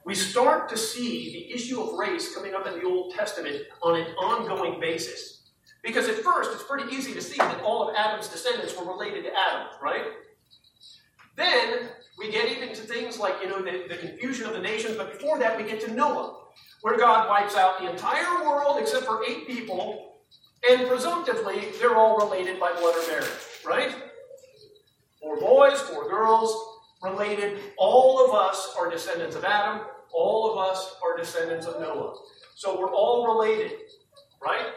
We 0.04 0.16
start 0.16 0.68
to 0.70 0.78
see 0.78 1.32
the 1.32 1.54
issue 1.56 1.80
of 1.80 1.98
race 1.98 2.34
coming 2.34 2.56
up 2.56 2.66
in 2.66 2.74
the 2.80 2.86
Old 2.86 3.14
Testament 3.14 3.62
on 3.84 4.00
an 4.00 4.08
ongoing 4.16 4.80
basis. 4.80 5.44
Because 5.84 6.08
at 6.10 6.16
first, 6.16 6.52
it's 6.54 6.64
pretty 6.64 6.94
easy 6.96 7.14
to 7.14 7.22
see 7.22 7.38
that 7.38 7.62
all 7.62 7.88
of 7.88 7.96
Adam's 7.96 8.28
descendants 8.28 8.76
were 8.78 8.86
related 8.86 9.24
to 9.24 9.30
Adam, 9.30 9.68
right? 9.82 10.06
Then 11.36 11.90
we 12.18 12.32
get 12.32 12.50
even 12.52 12.70
to 12.70 12.82
things 12.82 13.20
like, 13.20 13.36
you 13.42 13.50
know, 13.50 13.62
the, 13.62 13.86
the 13.88 13.98
confusion 13.98 14.48
of 14.48 14.54
the 14.54 14.60
nations, 14.60 14.98
but 14.98 15.14
before 15.14 15.40
that, 15.40 15.58
we 15.58 15.64
get 15.64 15.82
to 15.82 15.94
Noah, 15.94 16.38
where 16.82 16.98
God 16.98 17.30
wipes 17.30 17.56
out 17.56 17.80
the 17.80 17.90
entire 17.90 18.44
world 18.44 18.78
except 18.80 19.06
for 19.06 19.24
eight 19.24 19.48
people, 19.48 20.11
and 20.70 20.88
presumptively, 20.88 21.70
they're 21.80 21.96
all 21.96 22.18
related 22.18 22.60
by 22.60 22.72
blood 22.74 22.96
or 22.96 23.08
marriage, 23.08 23.30
right? 23.66 23.96
Four 25.20 25.40
boys, 25.40 25.80
four 25.82 26.10
girls, 26.10 26.56
related. 27.04 27.60
All 27.78 28.26
of 28.26 28.36
us 28.36 28.76
are 28.78 28.90
descendants 28.90 29.36
of 29.36 29.44
Adam. 29.44 29.86
All 30.14 30.52
of 30.52 30.58
us 30.70 30.96
are 31.04 31.18
descendants 31.18 31.66
of 31.66 31.80
Noah. 31.80 32.16
So 32.56 32.80
we're 32.80 32.94
all 32.94 33.26
related, 33.36 33.72
right? 34.42 34.68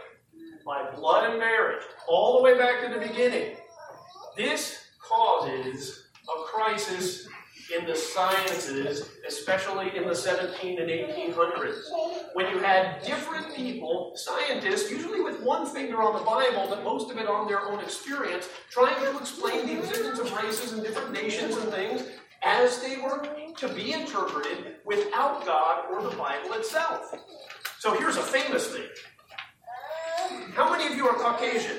By 0.65 0.91
blood 0.95 1.31
and 1.31 1.39
marriage, 1.39 1.83
all 2.09 2.39
the 2.39 2.43
way 2.43 2.57
back 2.57 2.83
to 2.87 2.99
the 2.99 3.07
beginning. 3.07 3.57
This 4.37 4.79
causes 5.01 6.09
a 6.25 6.45
crisis 6.45 7.29
in 7.77 7.87
the 7.87 7.95
sciences, 7.95 9.09
especially 9.27 9.97
in 9.97 10.09
the 10.09 10.15
17 10.15 10.81
and 10.81 10.91
1800s, 10.91 11.81
when 12.35 12.51
you 12.51 12.59
had 12.59 13.01
different 13.03 13.55
people, 13.55 14.13
scientists, 14.17 14.91
usually 14.91 15.21
with 15.21 15.41
one 15.41 15.67
finger 15.67 16.03
on 16.03 16.19
the 16.19 16.25
Bible, 16.25 16.67
but 16.69 16.83
most 16.83 17.09
of 17.11 17.17
it 17.17 17.29
on 17.29 17.47
their 17.47 17.63
own 17.63 17.79
experience, 17.79 18.49
trying 18.71 18.97
to 19.05 19.17
explain 19.19 19.67
the 19.67 19.79
existence 19.79 20.19
of 20.19 20.33
races 20.43 20.73
and 20.73 20.83
different 20.83 21.13
nations 21.13 21.57
and 21.57 21.71
things 21.71 22.03
as 22.43 22.83
they 22.83 22.97
were 22.97 23.25
to 23.57 23.69
be 23.69 23.93
interpreted 23.93 24.77
without 24.85 25.47
God 25.47 25.85
or 25.93 26.03
the 26.03 26.17
Bible 26.17 26.55
itself. 26.55 27.15
So 27.79 27.97
here's 27.97 28.17
a 28.17 28.23
famous 28.23 28.67
thing. 28.67 28.89
How 30.55 30.73
many 30.73 30.93
of 30.93 30.97
you 30.97 31.07
are 31.07 31.15
Caucasian? 31.15 31.77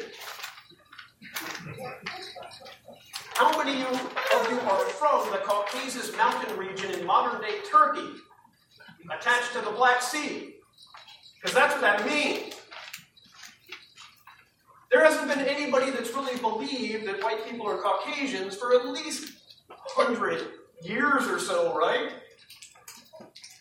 How 3.34 3.58
many 3.62 3.82
of 3.82 4.50
you 4.50 4.60
are 4.62 4.86
from 4.86 5.30
the 5.32 5.40
Caucasus 5.40 6.16
mountain 6.16 6.58
region 6.58 6.92
in 6.92 7.06
modern 7.06 7.42
day 7.42 7.58
Turkey, 7.70 8.22
attached 9.12 9.54
to 9.54 9.62
the 9.62 9.72
Black 9.72 10.02
Sea? 10.02 10.56
Because 11.36 11.56
that's 11.56 11.74
what 11.74 11.82
that 11.82 12.06
means. 12.06 12.54
There 14.92 15.04
hasn't 15.04 15.28
been 15.28 15.46
anybody 15.46 15.92
that's 15.92 16.12
really 16.14 16.38
believed 16.40 17.08
that 17.08 17.22
white 17.24 17.46
people 17.50 17.68
are 17.68 17.78
Caucasians 17.78 18.56
for 18.56 18.74
at 18.74 18.88
least 18.88 19.34
100 19.68 20.48
years 20.82 21.28
or 21.28 21.40
so, 21.40 21.78
right? 21.78 22.12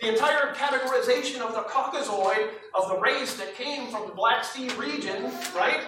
The 0.00 0.10
entire 0.10 0.54
categorization 0.54 1.40
of 1.40 1.54
the 1.54 1.62
Caucasoid, 1.62 2.50
of 2.74 2.88
the 2.88 2.98
race 3.00 3.36
that 3.36 3.54
came 3.54 3.90
from 3.90 4.06
the 4.06 4.12
Black 4.14 4.44
Sea 4.44 4.68
region, 4.76 5.24
right? 5.56 5.80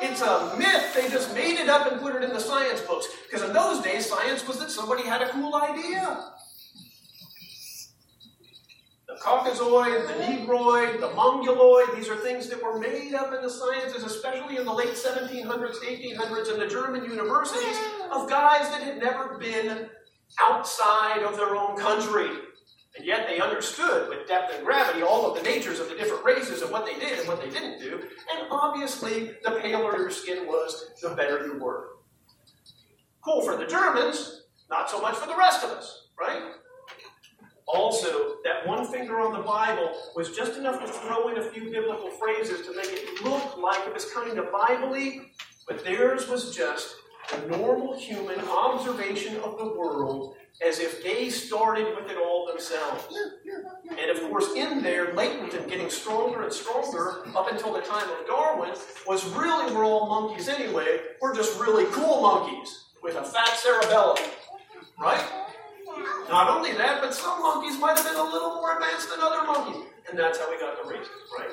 It's 0.00 0.20
a 0.20 0.54
myth. 0.58 0.94
They 0.94 1.08
just 1.08 1.34
made 1.34 1.58
it 1.58 1.68
up 1.68 1.90
and 1.90 2.00
put 2.00 2.14
it 2.14 2.22
in 2.22 2.30
the 2.30 2.40
science 2.40 2.80
books. 2.82 3.06
Because 3.24 3.46
in 3.46 3.54
those 3.54 3.82
days, 3.82 4.06
science 4.06 4.46
was 4.46 4.58
that 4.58 4.70
somebody 4.70 5.02
had 5.02 5.22
a 5.22 5.28
cool 5.30 5.54
idea. 5.54 6.32
Caucasoid, 9.24 10.06
the 10.06 10.26
Negroid, 10.26 11.00
the 11.00 11.10
Mongoloid, 11.14 11.96
these 11.96 12.10
are 12.10 12.16
things 12.16 12.46
that 12.50 12.62
were 12.62 12.78
made 12.78 13.14
up 13.14 13.32
in 13.32 13.40
the 13.40 13.48
sciences, 13.48 14.04
especially 14.04 14.58
in 14.58 14.66
the 14.66 14.72
late 14.72 14.90
1700s, 14.90 15.76
1800s, 15.82 16.52
in 16.52 16.60
the 16.60 16.66
German 16.68 17.04
universities, 17.04 17.78
of 18.12 18.28
guys 18.28 18.68
that 18.68 18.82
had 18.82 18.98
never 18.98 19.38
been 19.38 19.88
outside 20.42 21.22
of 21.22 21.38
their 21.38 21.56
own 21.56 21.74
country. 21.78 22.28
And 22.98 23.06
yet 23.06 23.26
they 23.26 23.40
understood 23.40 24.10
with 24.10 24.28
depth 24.28 24.54
and 24.54 24.62
gravity 24.62 25.02
all 25.02 25.26
of 25.26 25.42
the 25.42 25.42
natures 25.42 25.80
of 25.80 25.88
the 25.88 25.94
different 25.94 26.22
races 26.22 26.60
and 26.60 26.70
what 26.70 26.84
they 26.84 26.94
did 26.94 27.18
and 27.18 27.26
what 27.26 27.40
they 27.40 27.48
didn't 27.48 27.80
do. 27.80 28.02
And 28.34 28.46
obviously, 28.50 29.32
the 29.42 29.58
paler 29.62 29.96
your 29.96 30.10
skin 30.10 30.46
was, 30.46 30.90
the 31.00 31.14
better 31.14 31.46
you 31.46 31.58
were. 31.58 31.96
Cool 33.24 33.40
for 33.40 33.56
the 33.56 33.66
Germans, 33.66 34.42
not 34.68 34.90
so 34.90 35.00
much 35.00 35.14
for 35.16 35.26
the 35.26 35.36
rest 35.36 35.64
of 35.64 35.70
us, 35.70 36.08
right? 36.20 36.42
Also, 37.66 38.36
that 38.44 38.66
one 38.66 38.86
finger 38.86 39.20
on 39.20 39.32
the 39.32 39.40
Bible 39.40 39.92
was 40.14 40.36
just 40.36 40.58
enough 40.58 40.80
to 40.80 40.86
throw 40.86 41.28
in 41.28 41.38
a 41.38 41.42
few 41.42 41.70
biblical 41.70 42.10
phrases 42.10 42.66
to 42.66 42.76
make 42.76 42.90
it 42.90 43.24
look 43.24 43.56
like 43.56 43.86
it 43.86 43.94
was 43.94 44.04
kind 44.12 44.38
of 44.38 44.52
Bible 44.52 44.94
but 45.66 45.82
theirs 45.82 46.28
was 46.28 46.54
just 46.54 46.96
a 47.32 47.46
normal 47.46 47.98
human 47.98 48.38
observation 48.40 49.36
of 49.38 49.56
the 49.58 49.64
world 49.64 50.36
as 50.64 50.78
if 50.78 51.02
they 51.02 51.30
started 51.30 51.86
with 51.96 52.10
it 52.10 52.16
all 52.16 52.46
themselves. 52.46 53.04
And 53.90 54.10
of 54.10 54.20
course, 54.30 54.52
in 54.54 54.82
there, 54.82 55.14
latent 55.14 55.54
and 55.54 55.68
getting 55.68 55.90
stronger 55.90 56.42
and 56.42 56.52
stronger 56.52 57.26
up 57.34 57.50
until 57.50 57.72
the 57.72 57.80
time 57.80 58.08
of 58.10 58.26
Darwin, 58.26 58.70
was 59.06 59.24
really 59.30 59.74
we're 59.74 59.84
all 59.84 60.06
monkeys 60.06 60.48
anyway. 60.48 61.00
We're 61.20 61.34
just 61.34 61.58
really 61.58 61.86
cool 61.92 62.20
monkeys 62.20 62.84
with 63.02 63.16
a 63.16 63.22
fat 63.22 63.56
cerebellum. 63.56 64.18
Right? 65.00 65.43
Not 66.28 66.48
only 66.48 66.72
that, 66.72 67.00
but 67.00 67.14
some 67.14 67.40
monkeys 67.42 67.78
might 67.78 67.96
have 67.96 68.06
been 68.06 68.16
a 68.16 68.22
little 68.22 68.54
more 68.56 68.74
advanced 68.74 69.10
than 69.10 69.20
other 69.20 69.46
monkeys. 69.46 69.84
And 70.08 70.18
that's 70.18 70.38
how 70.38 70.50
we 70.50 70.58
got 70.58 70.82
the 70.82 70.88
races, 70.88 71.10
right? 71.38 71.48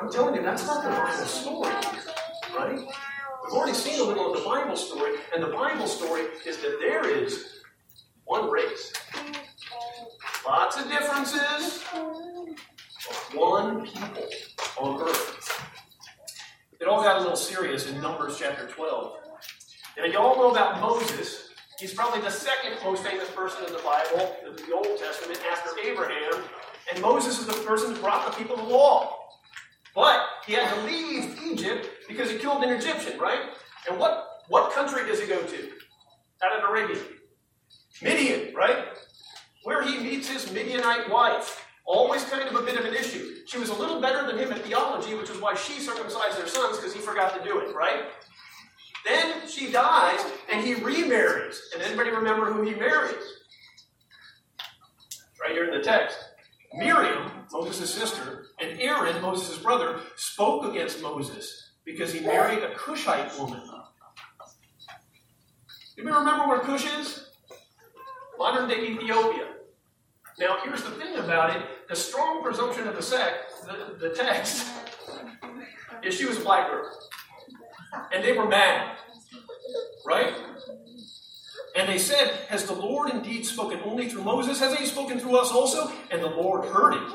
I'm 0.00 0.10
telling 0.10 0.34
you, 0.34 0.42
that's 0.42 0.66
not 0.66 0.82
the 0.84 0.90
Bible 0.90 1.26
story, 1.26 1.74
right? 2.56 2.78
We've 2.78 3.52
already 3.52 3.74
seen 3.74 4.00
a 4.00 4.04
little 4.04 4.32
of 4.32 4.38
the 4.38 4.44
Bible 4.44 4.76
story, 4.76 5.16
and 5.34 5.42
the 5.42 5.48
Bible 5.48 5.86
story 5.86 6.22
is 6.46 6.58
that 6.58 6.78
there 6.80 7.08
is 7.08 7.62
one 8.24 8.50
race. 8.50 8.92
Lots 10.46 10.76
of 10.76 10.88
differences, 10.88 11.82
one 13.34 13.84
people 13.86 14.28
on 14.80 15.00
earth. 15.02 15.62
It 16.80 16.86
all 16.86 17.02
got 17.02 17.16
a 17.16 17.20
little 17.20 17.36
serious 17.36 17.90
in 17.90 18.00
Numbers 18.00 18.38
chapter 18.38 18.66
12. 18.66 19.16
Now, 19.96 20.04
you 20.04 20.18
all 20.18 20.36
know 20.36 20.50
about 20.52 20.80
Moses. 20.80 21.47
He's 21.78 21.94
probably 21.94 22.20
the 22.20 22.30
second 22.30 22.72
most 22.84 23.04
famous 23.04 23.30
person 23.30 23.64
in 23.64 23.72
the 23.72 23.78
Bible, 23.78 24.34
in 24.44 24.56
the 24.56 24.74
Old 24.74 24.98
Testament, 24.98 25.40
after 25.50 25.70
Abraham. 25.80 26.42
And 26.92 27.00
Moses 27.00 27.38
is 27.38 27.46
the 27.46 27.52
person 27.52 27.94
who 27.94 28.00
brought 28.00 28.28
the 28.28 28.36
people 28.36 28.56
the 28.56 28.64
law. 28.64 29.16
But 29.94 30.26
he 30.44 30.54
had 30.54 30.74
to 30.74 30.80
leave 30.82 31.38
Egypt 31.46 31.88
because 32.08 32.30
he 32.30 32.38
killed 32.38 32.64
an 32.64 32.70
Egyptian, 32.70 33.18
right? 33.20 33.40
And 33.88 33.98
what, 33.98 34.42
what 34.48 34.72
country 34.72 35.06
does 35.06 35.20
he 35.20 35.28
go 35.28 35.40
to? 35.40 35.70
Out 36.42 36.58
of 36.58 36.68
Arabia. 36.68 37.00
Midian, 38.02 38.54
right? 38.54 38.86
Where 39.62 39.82
he 39.82 39.98
meets 39.98 40.28
his 40.28 40.50
Midianite 40.52 41.08
wife. 41.08 41.64
Always 41.86 42.24
kind 42.24 42.48
of 42.48 42.54
a 42.60 42.64
bit 42.64 42.76
of 42.76 42.86
an 42.86 42.94
issue. 42.94 43.36
She 43.46 43.58
was 43.58 43.70
a 43.70 43.74
little 43.74 44.00
better 44.00 44.26
than 44.26 44.36
him 44.36 44.52
at 44.52 44.62
theology, 44.64 45.14
which 45.14 45.30
is 45.30 45.40
why 45.40 45.54
she 45.54 45.74
circumcised 45.74 46.38
their 46.38 46.48
sons 46.48 46.76
because 46.76 46.92
he 46.92 47.00
forgot 47.00 47.38
to 47.38 47.48
do 47.48 47.60
it, 47.60 47.74
right? 47.74 48.02
Then 49.08 49.48
she 49.48 49.72
dies 49.72 50.20
and 50.52 50.64
he 50.64 50.74
remarries. 50.74 51.60
And 51.72 51.82
anybody 51.82 52.10
remember 52.10 52.52
who 52.52 52.62
he 52.62 52.74
marries? 52.74 53.14
Right 55.40 55.52
here 55.52 55.64
in 55.64 55.76
the 55.76 55.82
text. 55.82 56.18
Miriam, 56.74 57.30
Moses' 57.50 57.92
sister, 57.92 58.46
and 58.60 58.78
Aaron, 58.78 59.22
Moses' 59.22 59.56
brother, 59.58 60.00
spoke 60.16 60.70
against 60.70 61.00
Moses 61.00 61.70
because 61.84 62.12
he 62.12 62.20
married 62.20 62.62
a 62.62 62.74
Cushite 62.74 63.38
woman. 63.38 63.62
You 65.96 66.04
remember 66.04 66.46
where 66.46 66.60
Cush 66.60 66.86
is? 67.00 67.28
modern 68.38 68.68
day 68.68 68.92
Ethiopia. 68.92 69.48
Now, 70.38 70.58
here's 70.64 70.84
the 70.84 70.90
thing 70.92 71.16
about 71.16 71.56
it 71.56 71.62
the 71.88 71.96
strong 71.96 72.42
presumption 72.42 72.86
of 72.86 72.94
the, 72.94 73.02
sect, 73.02 73.52
the, 73.66 74.08
the 74.08 74.14
text, 74.14 74.68
is 76.02 76.14
she 76.14 76.26
was 76.26 76.38
a 76.38 76.40
black 76.40 76.70
girl. 76.70 76.88
And 78.14 78.22
they 78.22 78.32
were 78.32 78.46
mad. 78.46 78.97
Right? 80.08 80.32
And 81.76 81.86
they 81.86 81.98
said, 81.98 82.30
Has 82.48 82.64
the 82.64 82.72
Lord 82.72 83.10
indeed 83.10 83.44
spoken 83.44 83.80
only 83.84 84.08
through 84.08 84.24
Moses? 84.24 84.58
Has 84.58 84.74
he 84.74 84.86
spoken 84.86 85.20
through 85.20 85.36
us 85.36 85.52
also? 85.52 85.92
And 86.10 86.22
the 86.22 86.30
Lord 86.30 86.64
heard 86.64 86.94
it. 86.94 87.12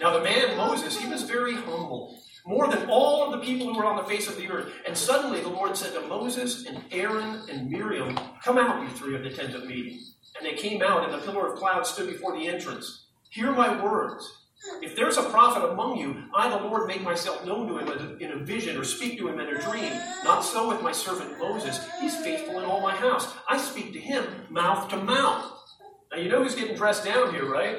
Now, 0.00 0.16
the 0.16 0.24
man 0.24 0.56
Moses, 0.56 0.98
he 0.98 1.06
was 1.08 1.24
very 1.24 1.54
humble, 1.54 2.18
more 2.46 2.68
than 2.68 2.88
all 2.88 3.24
of 3.24 3.32
the 3.32 3.46
people 3.46 3.66
who 3.66 3.78
were 3.78 3.84
on 3.84 3.96
the 3.96 4.04
face 4.04 4.28
of 4.28 4.38
the 4.38 4.48
earth. 4.48 4.72
And 4.86 4.96
suddenly 4.96 5.42
the 5.42 5.50
Lord 5.50 5.76
said 5.76 5.92
to 5.92 6.08
Moses 6.08 6.64
and 6.64 6.82
Aaron 6.90 7.42
and 7.50 7.70
Miriam, 7.70 8.18
Come 8.42 8.56
out, 8.56 8.82
you 8.82 8.88
three, 8.88 9.14
of 9.14 9.22
the 9.22 9.30
tent 9.30 9.54
of 9.54 9.66
meeting. 9.66 10.00
And 10.38 10.46
they 10.46 10.54
came 10.54 10.82
out, 10.82 11.04
and 11.04 11.12
the 11.12 11.24
pillar 11.24 11.52
of 11.52 11.58
cloud 11.58 11.86
stood 11.86 12.08
before 12.08 12.34
the 12.34 12.48
entrance. 12.48 13.08
Hear 13.28 13.52
my 13.52 13.82
words. 13.82 14.45
If 14.82 14.96
there's 14.96 15.16
a 15.16 15.22
prophet 15.30 15.64
among 15.68 15.98
you, 15.98 16.24
I, 16.34 16.48
the 16.48 16.56
Lord, 16.56 16.88
make 16.88 17.02
myself 17.02 17.44
known 17.44 17.68
to 17.68 17.78
him 17.78 18.18
in 18.20 18.32
a 18.32 18.36
vision 18.36 18.76
or 18.76 18.84
speak 18.84 19.18
to 19.18 19.28
him 19.28 19.38
in 19.38 19.54
a 19.54 19.60
dream. 19.60 19.92
Not 20.24 20.40
so 20.40 20.68
with 20.68 20.82
my 20.82 20.92
servant 20.92 21.38
Moses. 21.38 21.86
He's 22.00 22.16
faithful 22.16 22.58
in 22.58 22.64
all 22.64 22.80
my 22.80 22.94
house. 22.94 23.32
I 23.48 23.58
speak 23.58 23.92
to 23.92 24.00
him 24.00 24.24
mouth 24.50 24.88
to 24.90 24.96
mouth. 24.96 25.52
Now, 26.10 26.18
you 26.18 26.28
know 26.28 26.42
who's 26.42 26.54
getting 26.54 26.76
dressed 26.76 27.04
down 27.04 27.34
here, 27.34 27.50
right? 27.50 27.78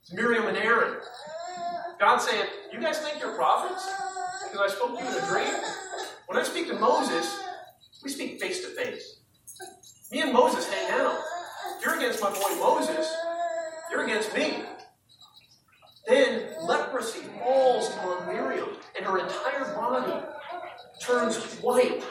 It's 0.00 0.12
Miriam 0.12 0.46
and 0.46 0.56
Aaron. 0.56 0.98
God 1.98 2.18
saying, 2.18 2.46
You 2.72 2.80
guys 2.80 2.98
think 2.98 3.20
you're 3.20 3.34
prophets? 3.34 3.88
Because 4.50 4.72
I 4.72 4.74
spoke 4.74 4.98
to 4.98 5.04
you 5.04 5.10
in 5.10 5.22
a 5.22 5.26
dream? 5.26 5.54
When 6.26 6.38
I 6.38 6.42
speak 6.42 6.68
to 6.68 6.78
Moses, 6.78 7.38
we 8.02 8.10
speak 8.10 8.40
face 8.40 8.62
to 8.62 8.68
face. 8.68 9.20
Me 10.10 10.20
and 10.22 10.32
Moses 10.32 10.66
hang 10.66 11.00
out. 11.00 11.18
You're 11.82 11.96
against 11.96 12.22
my 12.22 12.30
boy 12.30 12.54
Moses. 12.58 13.12
You're 13.90 14.04
against 14.04 14.34
me. 14.34 14.62
Then 16.08 16.48
leprosy 16.62 17.20
falls 17.38 17.90
on 17.98 18.26
Miriam, 18.26 18.70
and 18.96 19.04
her 19.04 19.18
entire 19.18 19.74
body 19.74 20.24
turns 21.00 21.36
white, 21.60 22.02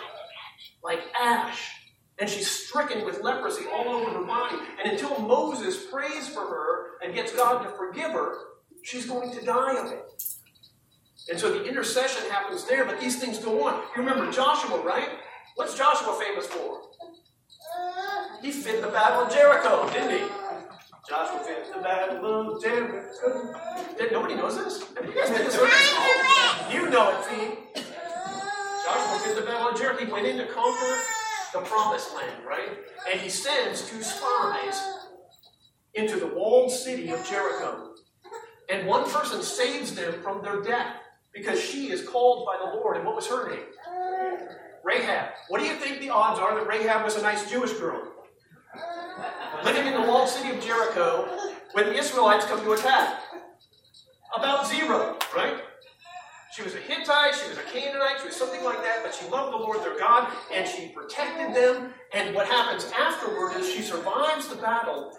like 0.84 1.00
ash. 1.20 1.72
And 2.20 2.30
she's 2.30 2.50
stricken 2.50 3.06
with 3.06 3.22
leprosy 3.22 3.66
all 3.72 3.89
over 3.89 4.12
her 4.12 4.24
body. 4.24 4.58
And 4.84 4.92
until 4.92 5.20
Moses 5.20 5.86
prays 5.92 6.27
for 6.27 6.42
her 6.42 6.98
and 7.04 7.13
gets 7.13 7.32
God 7.32 7.63
to 7.63 7.70
forgive 7.70 8.12
her, 8.12 8.36
she's 8.84 9.06
going 9.06 9.32
to 9.34 9.46
die 9.46 9.75
of 9.77 9.92
it. 9.92 10.24
And 11.30 11.39
so 11.39 11.51
the 11.51 11.66
intercession 11.66 12.30
happens 12.30 12.66
there, 12.66 12.86
but 12.86 13.00
these 13.00 13.20
things 13.20 13.38
go 13.39 13.68
on. 13.68 13.82
You 13.96 14.04
remember 14.04 14.32
Joshua, 14.32 14.82
right? 14.82 15.10
What's 15.56 15.75
Joshua 15.77 16.18
famous 16.20 16.48
for? 16.48 16.82
He 18.42 18.51
fit 18.51 18.82
the 18.82 18.88
battle 18.88 19.25
of 19.25 19.32
Jericho, 19.32 19.89
didn't 19.92 20.20
he? 20.20 20.37
Joshua 21.08 21.40
fit 21.40 21.74
the 21.74 21.82
battle 21.82 22.26
of 22.26 22.62
Jericho. 22.62 23.56
Did, 23.98 24.12
nobody 24.12 24.36
knows 24.36 24.58
this? 24.58 24.84
Have 24.94 25.06
you 25.06 25.16
guys 25.16 25.30
been 25.30 25.46
to 25.46 25.52
service? 25.52 25.94
You 26.70 26.90
know 26.90 27.18
it, 27.18 27.30
Pete. 27.30 27.86
Joshua 28.84 29.20
fit 29.24 29.36
the 29.38 29.46
battle 29.46 29.70
of 29.70 29.78
Jericho. 29.78 30.06
He 30.06 30.12
went 30.12 30.28
in 30.28 30.38
to 30.38 30.48
conquer 30.48 31.02
the 31.54 31.60
promised 31.60 32.14
land, 32.14 32.44
right? 32.46 32.78
And 33.10 33.22
he 33.22 33.30
sends 33.30 33.90
two 33.90 34.04
spies 34.04 34.84
into 35.94 36.18
the 36.18 36.28
walled 36.28 36.72
city 36.72 37.10
of 37.12 37.26
Jericho. 37.26 37.94
And 38.70 38.86
one 38.86 39.10
person 39.10 39.42
saves 39.42 39.96
them 39.96 40.22
from 40.22 40.44
their 40.44 40.62
death 40.62 40.98
because 41.34 41.64
she 41.64 41.90
is 41.90 42.06
called 42.06 42.46
by 42.46 42.58
the 42.58 42.76
Lord. 42.76 42.98
And 42.98 43.06
what 43.06 43.16
was 43.16 43.28
her 43.28 43.50
name? 43.50 43.64
Rahab. 44.84 45.30
What 45.48 45.62
do 45.62 45.68
you 45.68 45.76
think 45.76 46.02
the 46.02 46.10
odds 46.10 46.38
are 46.38 46.54
that 46.56 46.68
Rahab 46.68 47.06
was 47.06 47.16
a 47.16 47.22
nice 47.22 47.50
Jewish 47.50 47.72
girl? 47.74 48.12
Living 49.68 49.94
in 49.94 50.02
the 50.02 50.08
walled 50.08 50.30
city 50.30 50.56
of 50.56 50.64
Jericho 50.64 51.28
when 51.74 51.88
the 51.88 51.98
Israelites 51.98 52.46
come 52.46 52.62
to 52.62 52.72
attack. 52.72 53.22
About 54.34 54.66
zero, 54.66 55.18
right? 55.36 55.56
She 56.56 56.64
was 56.64 56.74
a 56.74 56.78
Hittite, 56.78 57.36
she 57.36 57.50
was 57.50 57.58
a 57.58 57.64
Canaanite, 57.64 58.22
she 58.22 58.28
was 58.28 58.36
something 58.38 58.64
like 58.64 58.82
that, 58.82 59.00
but 59.04 59.14
she 59.14 59.30
loved 59.30 59.52
the 59.52 59.58
Lord 59.58 59.82
their 59.82 60.00
God 60.00 60.32
and 60.54 60.66
she 60.66 60.88
protected 60.88 61.54
them. 61.54 61.94
And 62.14 62.34
what 62.34 62.48
happens 62.48 62.90
afterward 62.98 63.58
is 63.58 63.70
she 63.70 63.82
survives 63.82 64.48
the 64.48 64.56
battle 64.56 65.12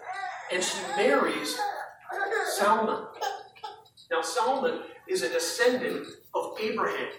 and 0.51 0.63
she 0.63 0.79
marries 0.97 1.55
Salmon. 2.57 3.05
Now, 4.09 4.23
Salmon 4.23 4.79
is 5.07 5.21
a 5.21 5.29
descendant 5.29 6.07
of 6.33 6.57
Abraham. 6.59 7.11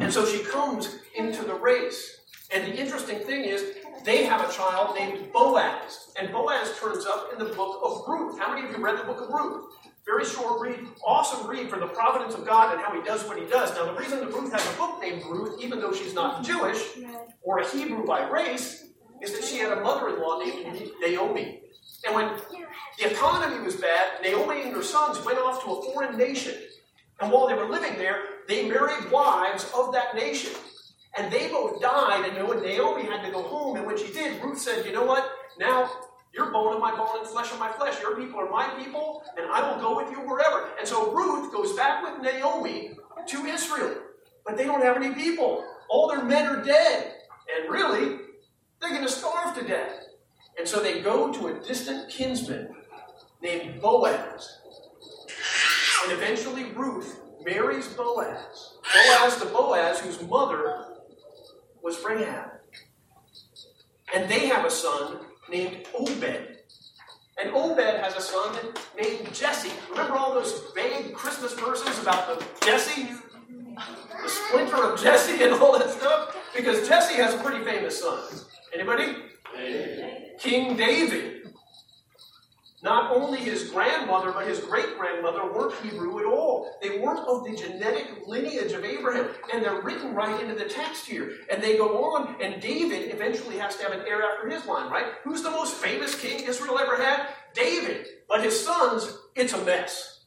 And 0.00 0.12
so 0.12 0.26
she 0.26 0.44
comes 0.44 0.98
into 1.16 1.44
the 1.44 1.54
race. 1.54 2.20
And 2.52 2.70
the 2.70 2.76
interesting 2.76 3.20
thing 3.20 3.44
is, 3.46 3.78
they 4.04 4.24
have 4.24 4.48
a 4.48 4.52
child 4.52 4.96
named 4.96 5.32
Boaz. 5.32 6.12
And 6.18 6.32
Boaz 6.32 6.78
turns 6.78 7.06
up 7.06 7.30
in 7.32 7.38
the 7.38 7.54
book 7.54 7.80
of 7.82 8.04
Ruth. 8.08 8.38
How 8.38 8.54
many 8.54 8.66
of 8.66 8.72
you 8.72 8.84
read 8.84 8.98
the 8.98 9.04
book 9.04 9.20
of 9.20 9.28
Ruth? 9.28 9.66
Very 10.04 10.24
short 10.24 10.60
read, 10.60 10.86
awesome 11.04 11.46
read 11.46 11.70
for 11.70 11.78
the 11.78 11.86
providence 11.86 12.34
of 12.34 12.46
God 12.46 12.74
and 12.74 12.80
how 12.82 12.92
he 12.94 13.02
does 13.06 13.26
what 13.26 13.38
he 13.38 13.46
does. 13.46 13.74
Now, 13.74 13.86
the 13.86 13.98
reason 13.98 14.20
that 14.20 14.28
Ruth 14.28 14.52
has 14.52 14.74
a 14.74 14.76
book 14.76 15.00
named 15.00 15.22
Ruth, 15.24 15.62
even 15.62 15.80
though 15.80 15.92
she's 15.92 16.12
not 16.12 16.44
Jewish 16.44 16.78
or 17.42 17.60
a 17.60 17.68
Hebrew 17.70 18.04
by 18.04 18.28
race, 18.28 18.88
is 19.22 19.32
that 19.32 19.44
she 19.44 19.58
had 19.58 19.72
a 19.72 19.80
mother 19.80 20.08
in 20.10 20.20
law 20.20 20.38
named 20.38 20.90
Naomi. 21.00 21.60
And 22.06 22.14
when 22.14 22.30
the 22.98 23.10
economy 23.10 23.64
was 23.64 23.76
bad, 23.76 24.22
Naomi 24.22 24.62
and 24.62 24.74
her 24.74 24.82
sons 24.82 25.24
went 25.24 25.38
off 25.38 25.64
to 25.64 25.70
a 25.70 25.82
foreign 25.92 26.18
nation. 26.18 26.54
And 27.20 27.32
while 27.32 27.48
they 27.48 27.54
were 27.54 27.68
living 27.68 27.96
there, 27.96 28.22
they 28.46 28.68
married 28.68 29.10
wives 29.10 29.70
of 29.74 29.92
that 29.94 30.14
nation. 30.14 30.52
And 31.16 31.32
they 31.32 31.48
both 31.48 31.80
died, 31.80 32.24
and 32.24 32.34
Naomi 32.34 33.04
had 33.04 33.24
to 33.24 33.30
go 33.30 33.42
home. 33.42 33.76
And 33.76 33.86
when 33.86 33.96
she 33.96 34.12
did, 34.12 34.42
Ruth 34.42 34.58
said, 34.58 34.84
You 34.84 34.92
know 34.92 35.04
what? 35.04 35.30
Now 35.58 35.90
you're 36.32 36.50
bone 36.50 36.74
of 36.74 36.80
my 36.80 36.90
bone 36.90 37.20
and 37.20 37.28
flesh 37.28 37.52
of 37.52 37.60
my 37.60 37.70
flesh. 37.70 38.00
Your 38.00 38.16
people 38.16 38.40
are 38.40 38.50
my 38.50 38.68
people, 38.82 39.22
and 39.36 39.46
I 39.50 39.70
will 39.70 39.80
go 39.80 39.96
with 39.96 40.10
you 40.10 40.18
wherever. 40.18 40.68
And 40.78 40.86
so 40.86 41.12
Ruth 41.12 41.52
goes 41.52 41.74
back 41.74 42.02
with 42.02 42.20
Naomi 42.22 42.96
to 43.28 43.46
Israel. 43.46 43.94
But 44.44 44.56
they 44.56 44.64
don't 44.64 44.82
have 44.82 44.96
any 44.96 45.14
people. 45.14 45.64
All 45.88 46.08
their 46.08 46.24
men 46.24 46.46
are 46.46 46.62
dead. 46.62 47.14
And 47.56 47.70
really, 47.70 48.18
they're 48.80 48.90
going 48.90 49.02
to 49.02 49.08
starve 49.08 49.56
to 49.58 49.64
death. 49.64 49.92
And 50.58 50.66
so 50.66 50.80
they 50.80 51.00
go 51.00 51.32
to 51.32 51.46
a 51.48 51.60
distant 51.60 52.10
kinsman 52.10 52.74
named 53.40 53.80
Boaz. 53.80 54.58
And 56.02 56.12
eventually 56.12 56.64
Ruth 56.72 57.20
marries 57.44 57.88
Boaz. 57.88 58.78
Boaz 58.92 59.36
to 59.38 59.46
Boaz, 59.46 60.00
whose 60.00 60.20
mother 60.28 60.86
was 61.84 62.02
Rahab. 62.02 62.50
And 64.14 64.28
they 64.28 64.46
have 64.46 64.64
a 64.64 64.70
son 64.70 65.18
named 65.50 65.86
Obed. 65.94 66.56
And 67.36 67.50
Obed 67.54 67.78
has 67.78 68.16
a 68.16 68.20
son 68.20 68.56
named 68.98 69.32
Jesse. 69.34 69.70
Remember 69.90 70.14
all 70.14 70.32
those 70.32 70.62
vague 70.74 71.12
Christmas 71.12 71.52
verses 71.52 72.00
about 72.00 72.26
the 72.26 72.44
Jesse? 72.64 73.12
The 74.22 74.28
splinter 74.28 74.82
of 74.82 75.00
Jesse 75.00 75.44
and 75.44 75.52
all 75.54 75.78
that 75.78 75.90
stuff? 75.90 76.34
Because 76.56 76.88
Jesse 76.88 77.14
has 77.16 77.34
a 77.34 77.38
pretty 77.38 77.62
famous 77.64 78.00
son. 78.00 78.20
Anybody? 78.72 79.16
King 80.38 80.76
David. 80.76 81.33
Not 82.84 83.16
only 83.16 83.38
his 83.38 83.70
grandmother, 83.70 84.30
but 84.30 84.46
his 84.46 84.60
great 84.60 84.98
grandmother 84.98 85.50
weren't 85.50 85.74
Hebrew 85.82 86.18
at 86.20 86.26
all. 86.26 86.70
They 86.82 86.98
weren't 86.98 87.26
of 87.26 87.42
the 87.42 87.56
genetic 87.56 88.26
lineage 88.26 88.72
of 88.72 88.84
Abraham. 88.84 89.30
And 89.50 89.64
they're 89.64 89.80
written 89.80 90.14
right 90.14 90.38
into 90.38 90.54
the 90.54 90.68
text 90.68 91.06
here. 91.06 91.32
And 91.50 91.62
they 91.62 91.78
go 91.78 92.04
on, 92.04 92.36
and 92.42 92.60
David 92.60 93.14
eventually 93.14 93.56
has 93.56 93.76
to 93.76 93.84
have 93.84 93.92
an 93.92 94.04
heir 94.06 94.22
after 94.22 94.50
his 94.50 94.66
line, 94.66 94.90
right? 94.90 95.06
Who's 95.24 95.42
the 95.42 95.50
most 95.50 95.72
famous 95.76 96.14
king 96.14 96.44
Israel 96.46 96.78
ever 96.78 97.02
had? 97.02 97.28
David. 97.54 98.06
But 98.28 98.44
his 98.44 98.62
sons, 98.62 99.16
it's 99.34 99.54
a 99.54 99.64
mess. 99.64 100.26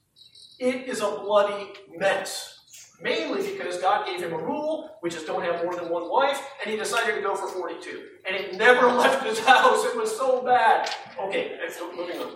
It 0.57 0.89
is 0.89 1.01
a 1.01 1.19
bloody 1.23 1.73
mess. 1.95 2.56
Mainly 2.99 3.51
because 3.51 3.79
God 3.79 4.07
gave 4.07 4.21
him 4.21 4.33
a 4.33 4.37
rule, 4.37 4.97
which 5.01 5.13
is 5.13 5.23
don't 5.23 5.43
have 5.43 5.63
more 5.63 5.75
than 5.75 5.89
one 5.89 6.09
wife, 6.09 6.41
and 6.61 6.71
he 6.71 6.77
decided 6.77 7.15
to 7.15 7.21
go 7.21 7.35
for 7.35 7.47
42. 7.47 8.03
And 8.27 8.35
it 8.35 8.55
never 8.55 8.87
left 8.91 9.25
his 9.25 9.39
house. 9.39 9.85
It 9.85 9.95
was 9.95 10.15
so 10.15 10.41
bad. 10.43 10.89
Okay, 11.19 11.59
moving 11.95 12.19
on. 12.19 12.31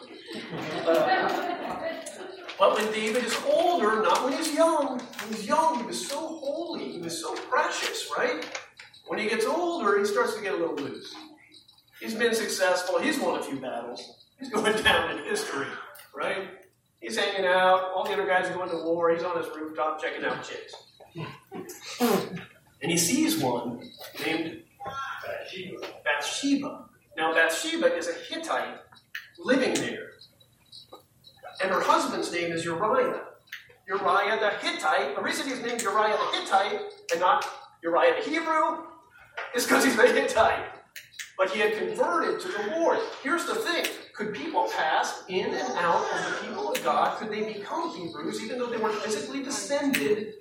Uh, 0.88 1.92
but 2.60 2.76
when 2.76 2.92
David 2.92 3.24
is 3.24 3.36
older, 3.48 4.04
not 4.04 4.24
when 4.24 4.34
he's 4.34 4.54
young, 4.54 5.00
when 5.00 5.34
he's 5.34 5.48
young, 5.48 5.80
he 5.80 5.86
was 5.86 6.08
so 6.08 6.18
holy, 6.18 6.92
he 6.92 7.00
was 7.00 7.20
so 7.20 7.36
precious, 7.36 8.10
right? 8.16 8.46
When 9.08 9.18
he 9.18 9.28
gets 9.28 9.46
older, 9.46 9.98
he 9.98 10.06
starts 10.06 10.36
to 10.36 10.42
get 10.42 10.54
a 10.54 10.58
little 10.58 10.76
loose. 10.76 11.16
He's 12.00 12.14
been 12.14 12.36
successful, 12.36 13.00
he's 13.00 13.20
won 13.20 13.40
a 13.40 13.44
few 13.44 13.60
battles, 13.60 14.26
he's 14.40 14.50
going 14.50 14.74
down 14.84 15.18
in 15.18 15.24
history, 15.24 15.68
right? 16.16 16.50
He's 17.02 17.18
hanging 17.18 17.46
out, 17.46 17.92
all 17.96 18.04
the 18.06 18.14
other 18.14 18.28
guys 18.28 18.48
are 18.50 18.54
going 18.54 18.70
to 18.70 18.78
war, 18.78 19.10
he's 19.12 19.24
on 19.24 19.36
his 19.36 19.48
rooftop 19.56 20.00
checking 20.00 20.24
out 20.24 20.44
chicks. 20.44 20.74
And 22.82 22.90
he 22.92 22.98
sees 22.98 23.44
one 23.44 23.82
named 24.26 24.62
Bathsheba. 26.06 26.86
Now, 27.18 27.34
Bathsheba 27.34 27.96
is 27.96 28.08
a 28.08 28.14
Hittite 28.14 28.78
living 29.40 29.74
there. 29.74 30.12
And 31.62 31.72
her 31.72 31.82
husband's 31.82 32.32
name 32.32 32.52
is 32.52 32.66
Uriah. 32.66 33.22
Uriah 33.88 34.40
the 34.40 34.52
Hittite. 34.66 35.16
The 35.16 35.22
reason 35.22 35.48
he's 35.48 35.62
named 35.62 35.82
Uriah 35.82 36.18
the 36.18 36.38
Hittite 36.38 36.82
and 37.12 37.20
not 37.20 37.46
Uriah 37.84 38.16
the 38.24 38.30
Hebrew 38.30 38.86
is 39.56 39.66
because 39.66 39.84
he's 39.84 39.98
a 39.98 40.08
Hittite. 40.08 40.66
But 41.42 41.50
he 41.50 41.60
had 41.60 41.76
converted 41.76 42.40
to 42.42 42.48
the 42.50 42.76
Lord. 42.78 43.00
Here's 43.24 43.48
the 43.48 43.56
thing 43.56 43.88
could 44.14 44.36
people 44.36 44.70
pass 44.78 45.24
in 45.28 45.48
and 45.48 45.74
out 45.76 46.06
of 46.14 46.26
the 46.26 46.48
people 46.48 46.72
of 46.72 46.84
God? 46.84 47.18
Could 47.18 47.32
they 47.32 47.52
become 47.52 47.98
Hebrews 47.98 48.44
even 48.44 48.60
though 48.60 48.68
they 48.68 48.78
weren't 48.78 49.02
physically 49.02 49.42
descended 49.42 50.36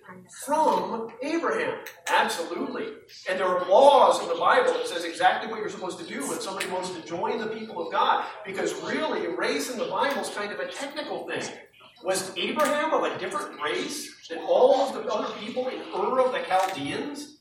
from 0.44 1.10
Abraham? 1.22 1.78
Absolutely. 2.06 2.88
And 3.30 3.40
there 3.40 3.46
are 3.46 3.66
laws 3.66 4.20
in 4.20 4.28
the 4.28 4.34
Bible 4.34 4.74
that 4.74 4.88
says 4.88 5.04
exactly 5.04 5.50
what 5.50 5.60
you're 5.60 5.70
supposed 5.70 5.98
to 6.00 6.04
do 6.04 6.20
when 6.28 6.38
somebody 6.38 6.68
wants 6.68 6.90
to 6.90 7.00
join 7.06 7.38
the 7.38 7.46
people 7.46 7.86
of 7.86 7.90
God. 7.90 8.26
Because 8.44 8.74
really, 8.82 9.26
race 9.26 9.70
in 9.70 9.78
the 9.78 9.86
Bible 9.86 10.20
is 10.20 10.28
kind 10.28 10.52
of 10.52 10.60
a 10.60 10.68
technical 10.68 11.26
thing. 11.26 11.50
Was 12.04 12.30
Abraham 12.36 12.92
of 12.92 13.04
a 13.04 13.18
different 13.18 13.58
race 13.62 14.28
than 14.28 14.40
all 14.40 14.82
of 14.82 14.92
the 14.92 15.10
other 15.10 15.34
people 15.38 15.66
in 15.68 15.80
Ur 15.94 16.20
of 16.20 16.32
the 16.32 16.40
Chaldeans? 16.40 17.39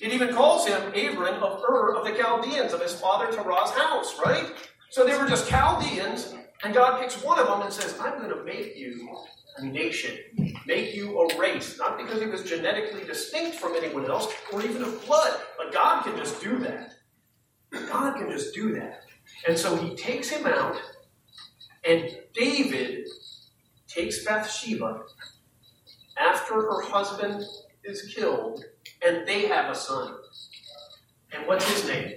It 0.00 0.12
even 0.12 0.32
calls 0.32 0.66
him 0.66 0.80
Abram 0.88 1.42
of 1.42 1.62
Ur 1.68 1.96
of 1.96 2.04
the 2.04 2.12
Chaldeans, 2.12 2.72
of 2.72 2.80
his 2.80 2.94
father 2.94 3.32
Terah's 3.32 3.70
house, 3.72 4.18
right? 4.24 4.46
So 4.90 5.04
they 5.04 5.18
were 5.18 5.28
just 5.28 5.48
Chaldeans, 5.48 6.34
and 6.62 6.72
God 6.72 7.00
picks 7.00 7.22
one 7.22 7.38
of 7.38 7.46
them 7.46 7.62
and 7.62 7.72
says, 7.72 7.98
I'm 8.00 8.18
going 8.18 8.30
to 8.30 8.44
make 8.44 8.76
you 8.76 9.16
a 9.56 9.64
nation, 9.64 10.16
make 10.66 10.94
you 10.94 11.18
a 11.20 11.38
race, 11.38 11.78
not 11.78 11.98
because 11.98 12.20
he 12.20 12.28
was 12.28 12.44
genetically 12.44 13.04
distinct 13.04 13.56
from 13.56 13.74
anyone 13.74 14.08
else 14.08 14.32
or 14.52 14.62
even 14.62 14.82
of 14.82 15.04
blood, 15.04 15.34
but 15.56 15.72
God 15.72 16.04
can 16.04 16.16
just 16.16 16.40
do 16.40 16.58
that. 16.60 16.92
God 17.70 18.16
can 18.16 18.30
just 18.30 18.54
do 18.54 18.74
that. 18.74 19.02
And 19.46 19.58
so 19.58 19.76
he 19.76 19.96
takes 19.96 20.28
him 20.30 20.46
out, 20.46 20.76
and 21.84 22.18
David 22.34 23.06
takes 23.88 24.24
Bathsheba 24.24 25.02
after 26.18 26.54
her 26.54 26.82
husband 26.82 27.44
is 27.84 28.14
killed, 28.14 28.64
and 29.06 29.26
they 29.26 29.46
have 29.46 29.70
a 29.70 29.74
son. 29.74 30.14
And 31.32 31.46
what's 31.46 31.68
his 31.70 31.86
name? 31.86 32.14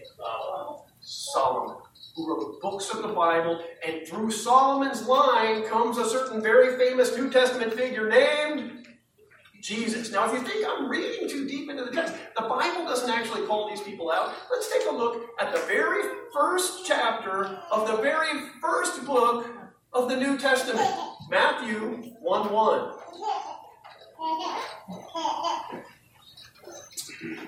Solomon, 1.01 1.77
who 2.15 2.29
wrote 2.29 2.61
books 2.61 2.89
of 2.93 3.01
the 3.01 3.09
Bible, 3.09 3.61
and 3.85 4.07
through 4.07 4.31
Solomon's 4.31 5.05
line 5.07 5.65
comes 5.65 5.97
a 5.97 6.09
certain 6.09 6.41
very 6.41 6.77
famous 6.77 7.15
New 7.17 7.29
Testament 7.29 7.73
figure 7.73 8.07
named 8.09 8.87
Jesus. 9.61 10.11
Now, 10.11 10.25
if 10.25 10.33
you 10.33 10.47
think 10.47 10.65
I'm 10.67 10.89
reading 10.89 11.29
too 11.29 11.47
deep 11.47 11.69
into 11.69 11.83
the 11.83 11.91
text, 11.91 12.15
the 12.35 12.43
Bible 12.43 12.85
doesn't 12.85 13.09
actually 13.09 13.45
call 13.45 13.69
these 13.69 13.81
people 13.81 14.11
out. 14.11 14.33
Let's 14.51 14.71
take 14.71 14.87
a 14.89 14.93
look 14.93 15.29
at 15.39 15.53
the 15.53 15.59
very 15.61 16.01
first 16.33 16.85
chapter 16.85 17.59
of 17.71 17.87
the 17.87 17.97
very 17.97 18.49
first 18.61 19.05
book 19.05 19.47
of 19.93 20.09
the 20.09 20.15
New 20.15 20.37
Testament 20.37 20.89
Matthew 21.29 22.13
1 22.21 22.51
1. 22.51 22.91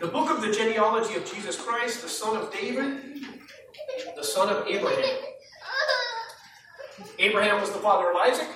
The 0.03 0.09
book 0.09 0.29
of 0.29 0.41
the 0.41 0.51
genealogy 0.51 1.15
of 1.15 1.23
Jesus 1.23 1.55
Christ, 1.55 2.01
the 2.01 2.09
son 2.09 2.35
of 2.35 2.51
David, 2.51 3.23
the 4.17 4.23
son 4.23 4.49
of 4.49 4.67
Abraham. 4.67 5.17
Abraham 7.19 7.61
was 7.61 7.71
the 7.71 7.79
father 7.79 8.11
of 8.11 8.17
Isaac. 8.17 8.49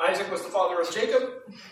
Isaac 0.00 0.30
was 0.30 0.40
the 0.40 0.48
father 0.48 0.80
of 0.80 0.90
Jacob. 0.90 1.28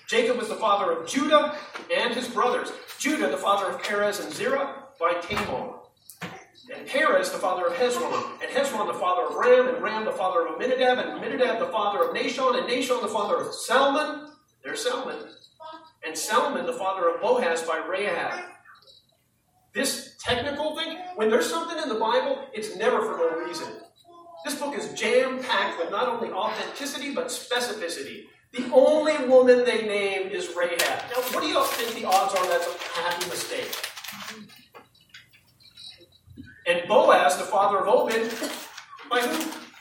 Jacob 0.06 0.36
was 0.36 0.48
the 0.48 0.56
father 0.56 0.92
of 0.92 1.08
Judah 1.08 1.56
and 1.96 2.12
his 2.12 2.28
brothers. 2.28 2.72
Judah, 2.98 3.30
the 3.30 3.38
father 3.38 3.72
of 3.72 3.82
Perez 3.82 4.20
and 4.20 4.30
Zerah 4.30 4.84
by 5.00 5.14
Tamar. 5.22 5.76
And 6.76 6.86
Perez, 6.86 7.32
the 7.32 7.38
father 7.38 7.68
of 7.68 7.72
Hezron. 7.72 8.38
And 8.42 8.52
Hezron, 8.52 8.86
the 8.86 8.98
father 8.98 9.28
of 9.28 9.34
Ram. 9.34 9.74
And 9.74 9.82
Ram, 9.82 10.04
the 10.04 10.12
father 10.12 10.46
of 10.46 10.56
Amminadab. 10.56 10.98
And 10.98 11.08
Amminadab, 11.12 11.58
the 11.58 11.72
father 11.72 12.06
of 12.06 12.14
Nahshon. 12.14 12.58
And 12.58 12.68
Nahshon, 12.68 13.00
the 13.00 13.08
father 13.08 13.36
of 13.36 13.54
Salmon. 13.54 14.30
There's 14.62 14.84
Salmon. 14.84 15.16
And 16.06 16.18
Salmon, 16.18 16.66
the 16.66 16.74
father 16.74 17.08
of 17.08 17.22
Boaz 17.22 17.62
by 17.62 17.78
Rahab. 17.78 18.51
This 19.74 20.16
technical 20.20 20.76
thing, 20.76 20.98
when 21.16 21.30
there's 21.30 21.48
something 21.48 21.82
in 21.82 21.88
the 21.88 21.94
Bible, 21.94 22.44
it's 22.52 22.76
never 22.76 23.00
for 23.00 23.16
no 23.16 23.44
reason. 23.46 23.68
This 24.44 24.58
book 24.58 24.76
is 24.76 24.92
jam 24.92 25.42
packed 25.42 25.78
with 25.78 25.90
not 25.90 26.08
only 26.08 26.30
authenticity 26.30 27.14
but 27.14 27.28
specificity. 27.28 28.24
The 28.52 28.70
only 28.70 29.16
woman 29.28 29.64
they 29.64 29.86
name 29.86 30.28
is 30.28 30.54
Rahab. 30.54 30.78
Now, 31.10 31.22
what 31.32 31.42
do 31.42 31.48
you 31.48 31.64
think 31.64 31.94
the 31.94 32.06
odds 32.06 32.34
are 32.34 32.46
that's 32.46 32.66
a 32.66 33.00
happy 33.00 33.30
mistake? 33.30 33.74
And 36.66 36.86
Boaz, 36.86 37.38
the 37.38 37.44
father 37.44 37.78
of 37.78 37.88
Obed, 37.88 38.30
by 39.08 39.20
who? 39.20 39.71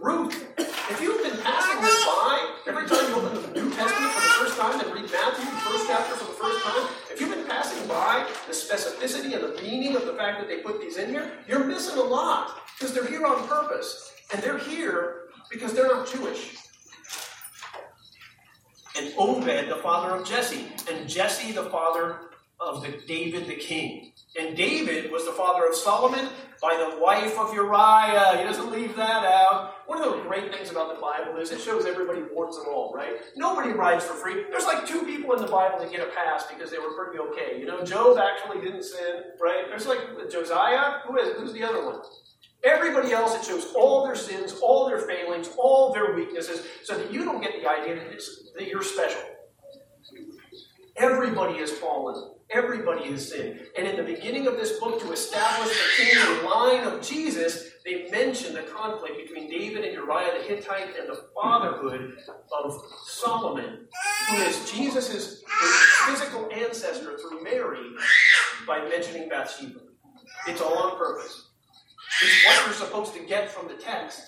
Ruth. 0.00 0.46
If 0.58 1.00
you've 1.00 1.22
been 1.22 1.40
passing 1.42 1.80
this 1.80 2.04
by 2.04 2.54
every 2.66 2.86
time 2.88 3.08
you 3.08 3.16
open 3.16 3.42
the 3.42 3.60
New 3.60 3.70
Testament 3.70 4.12
for 4.12 4.20
the 4.20 4.34
first 4.44 4.58
time 4.58 4.80
and 4.80 4.92
read 4.92 5.10
Matthew, 5.10 5.44
the 5.44 5.60
first 5.60 5.86
chapter 5.86 6.16
for 6.16 6.24
the 6.24 6.38
first 6.38 6.64
time, 6.64 6.88
if 7.12 7.20
you've 7.20 7.34
been 7.34 7.46
passing 7.46 7.86
by 7.88 8.26
the 8.46 8.52
specificity 8.52 9.34
and 9.34 9.42
the 9.42 9.62
meaning 9.62 9.96
of 9.96 10.06
the 10.06 10.14
fact 10.14 10.40
that 10.40 10.48
they 10.48 10.58
put 10.58 10.80
these 10.80 10.96
in 10.96 11.10
here, 11.10 11.32
you're 11.48 11.64
missing 11.64 11.98
a 11.98 12.02
lot 12.02 12.60
because 12.78 12.94
they're 12.94 13.06
here 13.06 13.24
on 13.24 13.46
purpose. 13.46 14.12
And 14.32 14.42
they're 14.42 14.58
here 14.58 15.22
because 15.50 15.72
they're 15.72 15.88
not 15.88 16.06
Jewish. 16.08 16.56
And 18.96 19.12
Obed, 19.16 19.68
the 19.68 19.80
father 19.82 20.16
of 20.16 20.26
Jesse, 20.26 20.66
and 20.90 21.08
Jesse, 21.08 21.52
the 21.52 21.64
father 21.64 22.18
of 22.60 22.82
the 22.82 23.00
David 23.06 23.46
the 23.46 23.54
king. 23.54 24.12
And 24.38 24.56
David 24.56 25.10
was 25.10 25.24
the 25.24 25.32
father 25.32 25.66
of 25.66 25.74
Solomon 25.74 26.28
by 26.60 26.76
the 26.76 27.00
wife 27.00 27.38
of 27.38 27.54
Uriah. 27.54 28.36
He 28.38 28.44
doesn't 28.44 28.70
leave 28.70 28.94
that 28.96 29.24
out. 29.24 29.39
One 30.00 30.08
of 30.08 30.16
the 30.16 30.28
great 30.30 30.50
things 30.50 30.70
about 30.70 30.94
the 30.94 30.98
Bible 30.98 31.38
is 31.38 31.50
it 31.50 31.60
shows 31.60 31.84
everybody 31.84 32.22
warts 32.32 32.56
and 32.56 32.66
all, 32.68 32.90
right? 32.94 33.16
Nobody 33.36 33.68
rides 33.72 34.02
for 34.02 34.14
free. 34.14 34.46
There's 34.50 34.64
like 34.64 34.86
two 34.86 35.02
people 35.02 35.34
in 35.34 35.42
the 35.42 35.46
Bible 35.46 35.78
that 35.78 35.92
get 35.92 36.00
a 36.00 36.10
pass 36.10 36.46
because 36.46 36.70
they 36.70 36.78
were 36.78 36.94
pretty 36.94 37.18
okay. 37.18 37.60
You 37.60 37.66
know, 37.66 37.84
Job 37.84 38.16
actually 38.16 38.62
didn't 38.62 38.82
sin, 38.84 39.24
right? 39.42 39.64
There's 39.68 39.86
like 39.86 39.98
Josiah. 40.30 41.00
Who 41.06 41.18
is? 41.18 41.36
Who's 41.36 41.52
the 41.52 41.62
other 41.62 41.84
one? 41.84 42.00
Everybody 42.64 43.12
else, 43.12 43.36
it 43.36 43.44
shows 43.44 43.74
all 43.76 44.06
their 44.06 44.16
sins, 44.16 44.58
all 44.62 44.88
their 44.88 45.00
failings, 45.00 45.50
all 45.58 45.92
their 45.92 46.14
weaknesses, 46.14 46.66
so 46.82 46.96
that 46.96 47.12
you 47.12 47.26
don't 47.26 47.42
get 47.42 47.60
the 47.60 47.68
idea 47.68 47.96
that, 47.96 48.22
that 48.56 48.68
you're 48.68 48.82
special. 48.82 49.20
Everybody 50.96 51.58
has 51.58 51.72
fallen. 51.72 52.36
Everybody 52.48 53.10
has 53.12 53.30
sinned. 53.30 53.60
And 53.76 53.86
in 53.86 53.96
the 53.96 54.02
beginning 54.02 54.46
of 54.46 54.56
this 54.56 54.78
book, 54.80 54.98
to 55.02 55.12
establish 55.12 55.76
the 55.98 56.48
line 56.48 56.84
of 56.84 57.02
Jesus, 57.06 57.69
they 57.90 58.10
mention 58.10 58.54
the 58.54 58.62
conflict 58.62 59.16
between 59.16 59.50
David 59.50 59.84
and 59.84 59.94
Uriah 59.94 60.38
the 60.38 60.44
Hittite 60.44 60.96
and 60.98 61.08
the 61.08 61.24
fatherhood 61.34 62.16
of 62.52 62.80
Solomon, 63.04 63.88
who 64.28 64.36
is 64.36 64.70
Jesus' 64.70 65.42
physical 66.06 66.48
ancestor 66.52 67.18
through 67.18 67.42
Mary 67.42 67.84
by 68.66 68.86
mentioning 68.88 69.28
Bathsheba. 69.28 69.80
It's 70.46 70.60
all 70.60 70.78
on 70.78 70.98
purpose. 70.98 71.48
It's 72.22 72.46
what 72.46 72.66
you're 72.66 72.74
supposed 72.74 73.14
to 73.14 73.26
get 73.26 73.50
from 73.50 73.66
the 73.66 73.74
text. 73.74 74.22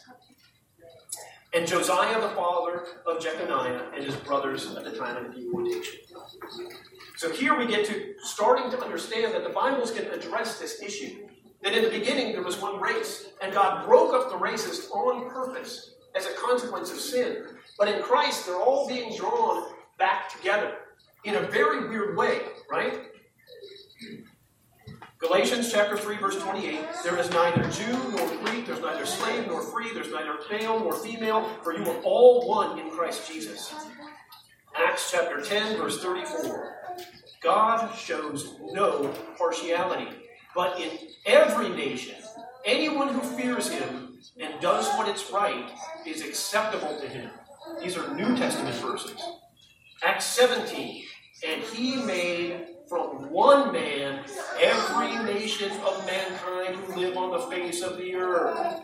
And 1.54 1.66
Josiah, 1.66 2.20
the 2.20 2.30
father 2.30 2.86
of 3.06 3.22
Jeconiah, 3.22 3.90
and 3.94 4.02
his 4.02 4.16
brothers 4.16 4.74
at 4.74 4.84
the 4.84 4.96
time 4.96 5.18
of 5.18 5.34
the 5.34 5.40
deportation. 5.40 6.00
So 7.16 7.30
here 7.30 7.56
we 7.56 7.66
get 7.66 7.86
to 7.86 8.14
starting 8.22 8.70
to 8.70 8.82
understand 8.82 9.34
that 9.34 9.44
the 9.44 9.50
Bibles 9.50 9.90
can 9.90 10.06
address 10.06 10.58
this 10.58 10.82
issue. 10.82 11.28
That 11.62 11.74
in 11.74 11.84
the 11.84 11.90
beginning 11.90 12.32
there 12.32 12.42
was 12.42 12.60
one 12.60 12.80
race, 12.80 13.28
and 13.40 13.52
God 13.52 13.86
broke 13.86 14.12
up 14.14 14.30
the 14.30 14.36
races 14.36 14.88
on 14.90 15.30
purpose 15.30 15.94
as 16.14 16.26
a 16.26 16.34
consequence 16.34 16.90
of 16.90 16.98
sin. 16.98 17.44
But 17.78 17.88
in 17.88 18.02
Christ, 18.02 18.46
they're 18.46 18.60
all 18.60 18.88
being 18.88 19.16
drawn 19.16 19.72
back 19.98 20.28
together 20.34 20.76
in 21.24 21.36
a 21.36 21.40
very 21.40 21.88
weird 21.88 22.16
way, 22.16 22.40
right? 22.70 23.00
Galatians 25.18 25.70
chapter 25.72 25.96
3, 25.96 26.16
verse 26.16 26.36
28 26.42 26.80
There 27.04 27.16
is 27.16 27.30
neither 27.30 27.62
Jew 27.70 27.96
nor 28.10 28.26
Greek, 28.44 28.66
there's 28.66 28.80
neither 28.80 29.06
slave 29.06 29.46
nor 29.46 29.62
free, 29.62 29.94
there's 29.94 30.10
neither 30.10 30.36
male 30.50 30.80
nor 30.80 30.94
female, 30.94 31.48
for 31.62 31.72
you 31.72 31.88
are 31.88 32.02
all 32.02 32.48
one 32.48 32.78
in 32.80 32.90
Christ 32.90 33.30
Jesus. 33.30 33.72
Acts 34.74 35.12
chapter 35.12 35.40
10, 35.40 35.76
verse 35.76 36.02
34 36.02 36.76
God 37.40 37.94
shows 37.96 38.54
no 38.72 39.12
partiality, 39.38 40.08
but 40.54 40.78
in 40.80 40.90
every 41.26 41.68
nation, 41.70 42.16
anyone 42.64 43.08
who 43.08 43.20
fears 43.20 43.68
him 43.68 44.18
and 44.40 44.60
does 44.60 44.86
what 44.96 45.08
is 45.08 45.30
right 45.32 45.70
is 46.06 46.22
acceptable 46.22 46.98
to 47.00 47.08
him. 47.08 47.30
These 47.80 47.96
are 47.96 48.14
New 48.14 48.36
Testament 48.36 48.74
verses. 48.76 49.20
Acts 50.04 50.24
17, 50.26 51.04
and 51.46 51.62
he 51.62 51.96
made 51.96 52.66
from 52.88 53.30
one 53.30 53.72
man 53.72 54.24
every 54.60 55.16
nation 55.24 55.70
of 55.86 56.04
mankind 56.06 56.76
who 56.76 57.00
live 57.00 57.16
on 57.16 57.30
the 57.30 57.46
face 57.54 57.82
of 57.82 57.96
the 57.96 58.14
earth. 58.14 58.82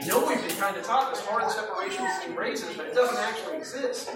I 0.00 0.06
know 0.06 0.26
we've 0.26 0.40
been 0.40 0.56
kind 0.56 0.76
of 0.76 0.84
taught 0.84 1.14
this 1.14 1.24
hard 1.26 1.50
separation 1.50 2.06
between 2.18 2.36
races, 2.36 2.76
but 2.76 2.86
it 2.86 2.94
doesn't 2.94 3.18
actually 3.18 3.56
exist. 3.58 4.10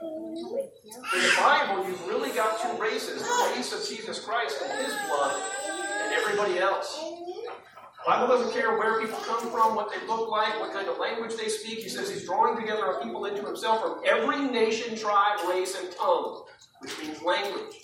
In 0.00 0.34
the 0.34 1.34
Bible, 1.36 1.88
you've 1.88 2.06
really 2.06 2.30
got 2.30 2.60
two 2.60 2.80
races 2.80 3.20
the 3.20 3.52
race 3.54 3.72
of 3.72 3.88
Jesus 3.88 4.24
Christ 4.24 4.58
and 4.62 4.86
his 4.86 4.94
blood, 5.08 5.42
and 5.68 6.12
everybody 6.14 6.58
else. 6.60 7.00
The 7.00 8.06
Bible 8.06 8.28
doesn't 8.28 8.52
care 8.52 8.78
where 8.78 9.00
people 9.00 9.18
come 9.18 9.50
from, 9.50 9.74
what 9.74 9.90
they 9.90 10.06
look 10.06 10.30
like, 10.30 10.60
what 10.60 10.72
kind 10.72 10.88
of 10.88 10.98
language 10.98 11.36
they 11.36 11.48
speak. 11.48 11.80
He 11.80 11.88
says 11.88 12.08
he's 12.08 12.24
drawing 12.24 12.60
together 12.60 12.84
a 12.84 13.02
people 13.02 13.24
into 13.24 13.44
himself 13.44 13.82
from 13.82 14.00
every 14.06 14.40
nation, 14.40 14.96
tribe, 14.96 15.40
race, 15.48 15.76
and 15.80 15.92
tongue, 15.96 16.44
which 16.78 16.96
means 17.00 17.20
language. 17.22 17.74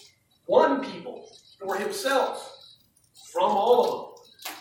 One 0.46 0.84
people 0.84 1.28
for 1.58 1.76
himself 1.76 2.76
from 3.32 3.50
all 3.50 3.84
of 3.84 3.90
them. 3.90 4.54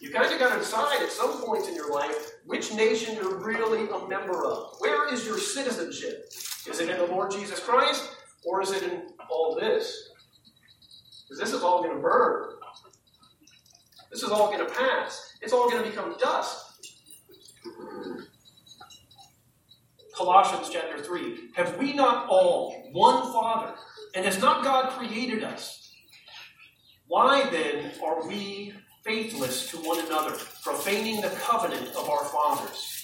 You 0.00 0.10
kind 0.10 0.32
of 0.32 0.38
got 0.40 0.52
to 0.52 0.58
decide 0.58 1.00
at 1.02 1.12
some 1.12 1.42
point 1.42 1.68
in 1.68 1.74
your 1.74 1.92
life 1.92 2.32
which 2.46 2.74
nation 2.74 3.14
you're 3.14 3.36
really 3.36 3.88
a 3.88 4.08
member 4.08 4.44
of. 4.44 4.76
Where 4.78 5.12
is 5.12 5.24
your 5.26 5.38
citizenship? 5.38 6.32
Is 6.70 6.80
it 6.80 6.90
in 6.90 6.98
the 6.98 7.06
Lord 7.06 7.30
Jesus 7.30 7.60
Christ 7.60 8.16
or 8.44 8.62
is 8.62 8.72
it 8.72 8.82
in 8.82 9.02
all 9.30 9.56
this? 9.58 10.10
Because 11.24 11.40
this 11.40 11.52
is 11.52 11.62
all 11.62 11.82
going 11.82 11.96
to 11.96 12.02
burn. 12.02 12.50
This 14.10 14.22
is 14.22 14.30
all 14.30 14.46
going 14.46 14.66
to 14.66 14.72
pass. 14.72 15.34
It's 15.40 15.52
all 15.52 15.70
going 15.70 15.82
to 15.82 15.90
become 15.90 16.16
dust. 16.18 16.64
Colossians 20.14 20.68
chapter 20.72 20.98
3. 21.02 21.50
Have 21.54 21.78
we 21.78 21.92
not 21.92 22.28
all 22.28 22.88
one 22.92 23.32
Father? 23.32 23.74
And 24.14 24.24
has 24.24 24.40
not 24.40 24.64
God 24.64 24.90
created 24.90 25.44
us? 25.44 25.94
Why 27.06 27.48
then 27.50 27.92
are 28.04 28.26
we 28.26 28.74
faithless 29.04 29.70
to 29.70 29.76
one 29.78 30.04
another, 30.04 30.36
profaning 30.62 31.20
the 31.20 31.30
covenant 31.30 31.88
of 31.94 32.08
our 32.08 32.24
fathers? 32.24 32.97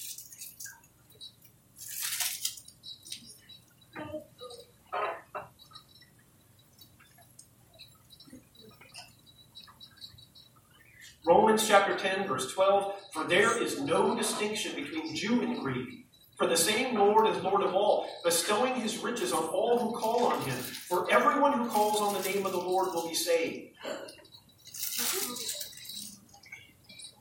Romans 11.55 11.69
chapter 11.69 11.95
10, 11.97 12.27
verse 12.27 12.53
12 12.53 12.95
For 13.13 13.23
there 13.23 13.63
is 13.63 13.81
no 13.81 14.17
distinction 14.17 14.75
between 14.75 15.15
Jew 15.15 15.41
and 15.41 15.61
Greek. 15.61 16.05
For 16.37 16.49
the 16.49 16.57
same 16.57 16.97
Lord 16.97 17.29
is 17.29 17.41
Lord 17.45 17.63
of 17.63 17.77
all, 17.77 18.09
bestowing 18.25 18.75
his 18.75 18.99
riches 18.99 19.33
on 19.33 19.45
all 19.45 19.79
who 19.79 19.97
call 19.97 20.25
on 20.25 20.41
him. 20.41 20.57
For 20.57 21.09
everyone 21.13 21.53
who 21.53 21.69
calls 21.69 22.01
on 22.01 22.21
the 22.21 22.29
name 22.29 22.45
of 22.45 22.51
the 22.51 22.59
Lord 22.59 22.89
will 22.93 23.07
be 23.07 23.15
saved. 23.15 23.69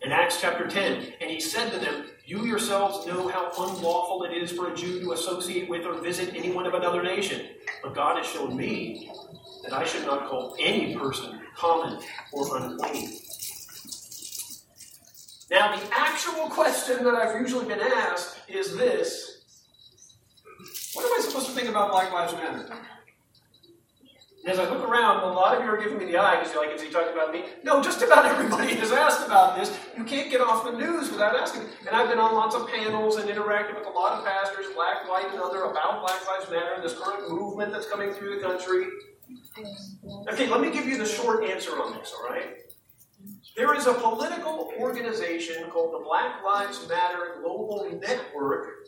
In 0.01 0.11
Acts 0.11 0.41
chapter 0.41 0.67
10, 0.67 1.13
and 1.21 1.29
he 1.29 1.39
said 1.39 1.71
to 1.71 1.77
them, 1.77 2.05
You 2.25 2.43
yourselves 2.43 3.05
know 3.05 3.27
how 3.27 3.51
unlawful 3.51 4.23
it 4.23 4.35
is 4.35 4.51
for 4.51 4.73
a 4.73 4.75
Jew 4.75 4.99
to 5.01 5.11
associate 5.11 5.69
with 5.69 5.85
or 5.85 6.01
visit 6.01 6.33
anyone 6.35 6.65
of 6.65 6.73
another 6.73 7.03
nation. 7.03 7.49
But 7.83 7.93
God 7.93 8.17
has 8.17 8.25
shown 8.25 8.57
me 8.57 9.11
that 9.61 9.73
I 9.73 9.83
should 9.83 10.07
not 10.07 10.27
call 10.27 10.55
any 10.59 10.95
person 10.95 11.39
common 11.55 11.99
or 12.31 12.57
unclean. 12.57 13.19
Now, 15.53 15.75
the 15.75 15.87
actual 15.93 16.49
question 16.49 17.03
that 17.03 17.13
I've 17.13 17.39
usually 17.39 17.67
been 17.67 17.79
asked 17.79 18.39
is 18.49 18.75
this 18.75 19.43
What 20.95 21.05
am 21.05 21.11
I 21.15 21.21
supposed 21.21 21.45
to 21.45 21.51
think 21.51 21.69
about 21.69 21.91
Black 21.91 22.11
Lives 22.11 22.33
Matter? 22.33 22.75
And 24.43 24.51
as 24.51 24.57
I 24.57 24.67
look 24.67 24.81
around, 24.81 25.23
a 25.23 25.27
lot 25.27 25.55
of 25.55 25.63
you 25.63 25.69
are 25.69 25.77
giving 25.77 25.99
me 25.99 26.05
the 26.05 26.17
eye 26.17 26.39
because 26.39 26.51
you're 26.53 26.65
like, 26.65 26.75
is 26.75 26.81
he 26.81 26.89
talking 26.89 27.13
about 27.13 27.31
me? 27.31 27.45
No, 27.63 27.83
just 27.83 28.01
about 28.01 28.25
everybody 28.25 28.73
has 28.75 28.91
asked 28.91 29.25
about 29.25 29.55
this. 29.55 29.71
You 29.95 30.03
can't 30.03 30.31
get 30.31 30.41
off 30.41 30.65
the 30.65 30.71
news 30.71 31.11
without 31.11 31.35
asking. 31.35 31.61
And 31.87 31.95
I've 31.95 32.09
been 32.09 32.19
on 32.19 32.33
lots 32.33 32.55
of 32.55 32.67
panels 32.67 33.17
and 33.17 33.29
interacted 33.29 33.77
with 33.77 33.85
a 33.85 33.91
lot 33.91 34.17
of 34.17 34.25
pastors, 34.25 34.65
black, 34.75 35.07
white, 35.07 35.29
and 35.31 35.39
other, 35.39 35.65
about 35.65 36.01
Black 36.01 36.27
Lives 36.27 36.49
Matter 36.49 36.73
and 36.73 36.83
this 36.83 36.97
current 36.97 37.29
movement 37.29 37.71
that's 37.71 37.87
coming 37.87 38.11
through 38.11 38.35
the 38.35 38.41
country. 38.41 38.87
Okay, 40.29 40.49
let 40.49 40.59
me 40.59 40.71
give 40.71 40.87
you 40.87 40.97
the 40.97 41.05
short 41.05 41.45
answer 41.45 41.79
on 41.81 41.93
this, 41.93 42.11
all 42.17 42.27
right? 42.29 42.62
There 43.55 43.75
is 43.75 43.85
a 43.85 43.93
political 43.93 44.73
organization 44.79 45.69
called 45.69 45.93
the 45.93 46.03
Black 46.03 46.43
Lives 46.43 46.87
Matter 46.89 47.35
Global 47.39 47.87
Network 48.01 48.87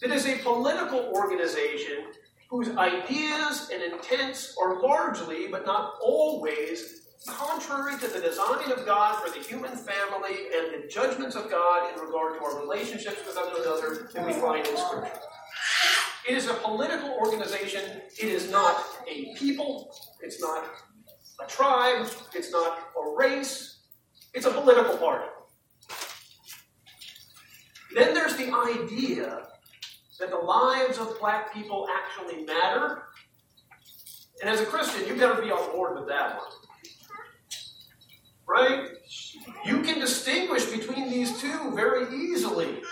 that 0.00 0.10
is 0.10 0.26
a 0.26 0.36
political 0.36 1.12
organization 1.14 2.06
whose 2.48 2.74
ideas 2.78 3.70
and 3.70 3.82
intents 3.82 4.56
are 4.60 4.80
largely, 4.80 5.48
but 5.48 5.66
not 5.66 5.96
always, 6.02 7.08
contrary 7.28 7.98
to 7.98 8.08
the 8.08 8.20
design 8.20 8.72
of 8.72 8.86
God 8.86 9.22
for 9.22 9.30
the 9.38 9.44
human 9.44 9.76
family 9.76 10.48
and 10.54 10.82
the 10.82 10.88
judgments 10.88 11.36
of 11.36 11.50
God 11.50 11.92
in 11.92 12.00
regard 12.00 12.38
to 12.38 12.44
our 12.44 12.58
relationships 12.58 13.18
with 13.26 13.36
one 13.36 13.48
another 13.60 14.08
that 14.14 14.26
we 14.26 14.32
find 14.32 14.66
in 14.66 14.76
Scripture. 14.78 15.12
It 16.26 16.36
is 16.38 16.48
a 16.48 16.54
political 16.54 17.10
organization. 17.10 17.82
It 18.18 18.28
is 18.28 18.50
not 18.50 18.82
a 19.06 19.34
people. 19.34 19.94
It's 20.22 20.40
not 20.40 20.64
a 21.44 21.46
tribe. 21.46 22.08
It's 22.34 22.50
not 22.50 22.78
a 22.96 23.14
race. 23.16 23.69
It's 24.32 24.46
a 24.46 24.50
political 24.50 24.96
party. 24.96 25.26
Then 27.94 28.14
there's 28.14 28.36
the 28.36 28.52
idea 28.54 29.46
that 30.20 30.30
the 30.30 30.36
lives 30.36 30.98
of 30.98 31.18
black 31.18 31.52
people 31.52 31.88
actually 31.90 32.44
matter. 32.44 33.04
And 34.40 34.48
as 34.48 34.60
a 34.60 34.66
Christian, 34.66 35.08
you 35.08 35.16
better 35.16 35.40
be 35.42 35.50
on 35.50 35.72
board 35.72 35.98
with 35.98 36.08
that 36.08 36.38
one. 36.38 36.46
Right? 38.46 38.88
You 39.64 39.82
can 39.82 39.98
distinguish 39.98 40.66
between 40.66 41.10
these 41.10 41.40
two 41.40 41.72
very 41.74 42.14
easily. 42.14 42.82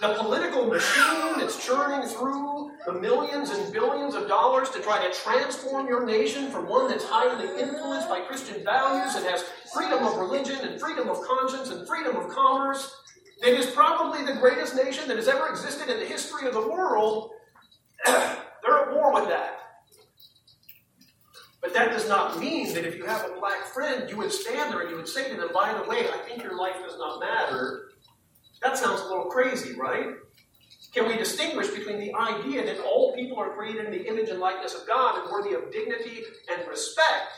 The 0.00 0.14
political 0.14 0.66
machine 0.66 1.38
that's 1.38 1.64
churning 1.64 2.08
through 2.08 2.69
the 2.86 2.92
millions 2.92 3.50
and 3.50 3.72
billions 3.72 4.14
of 4.14 4.26
dollars 4.26 4.70
to 4.70 4.80
try 4.80 5.06
to 5.06 5.12
transform 5.14 5.86
your 5.86 6.06
nation 6.06 6.50
from 6.50 6.68
one 6.68 6.88
that's 6.88 7.04
highly 7.04 7.60
influenced 7.60 8.08
by 8.08 8.20
Christian 8.20 8.64
values 8.64 9.14
and 9.16 9.24
has 9.26 9.44
freedom 9.72 10.04
of 10.04 10.16
religion 10.16 10.56
and 10.66 10.80
freedom 10.80 11.08
of 11.08 11.20
conscience 11.22 11.70
and 11.70 11.86
freedom 11.86 12.16
of 12.16 12.28
commerce 12.30 12.94
it 13.42 13.58
is 13.58 13.70
probably 13.70 14.22
the 14.24 14.38
greatest 14.38 14.76
nation 14.76 15.08
that 15.08 15.16
has 15.16 15.28
ever 15.28 15.48
existed 15.48 15.88
in 15.88 15.98
the 15.98 16.04
history 16.04 16.46
of 16.46 16.52
the 16.52 16.68
world. 16.68 17.30
They're 18.06 18.78
at 18.78 18.92
war 18.92 19.14
with 19.14 19.28
that. 19.28 19.56
But 21.62 21.72
that 21.74 21.90
does 21.90 22.08
not 22.08 22.38
mean 22.38 22.72
that 22.74 22.84
if 22.84 22.96
you 22.96 23.04
have 23.06 23.24
a 23.24 23.38
black 23.38 23.66
friend, 23.66 24.08
you 24.10 24.16
would 24.18 24.32
stand 24.32 24.72
there 24.72 24.80
and 24.80 24.90
you 24.90 24.96
would 24.96 25.08
say 25.08 25.30
to 25.30 25.36
them, 25.36 25.50
by 25.54 25.72
the 25.72 25.88
way, 25.88 26.06
I 26.08 26.18
think 26.28 26.42
your 26.42 26.56
life 26.56 26.76
does 26.86 26.98
not 26.98 27.20
matter. 27.20 27.90
That 28.62 28.76
sounds 28.76 29.00
a 29.00 29.04
little 29.04 29.26
crazy, 29.26 29.74
right? 29.78 30.08
Can 30.92 31.06
we 31.06 31.16
distinguish 31.16 31.68
between 31.68 32.00
the 32.00 32.12
idea 32.14 32.64
that 32.66 32.80
all 32.80 33.14
people 33.14 33.38
are 33.38 33.50
created 33.50 33.86
in 33.86 33.92
the 33.92 34.08
image 34.08 34.28
and 34.28 34.40
likeness 34.40 34.74
of 34.74 34.86
God 34.86 35.22
and 35.22 35.30
worthy 35.30 35.54
of 35.54 35.70
dignity 35.70 36.22
and 36.52 36.66
respect 36.68 37.32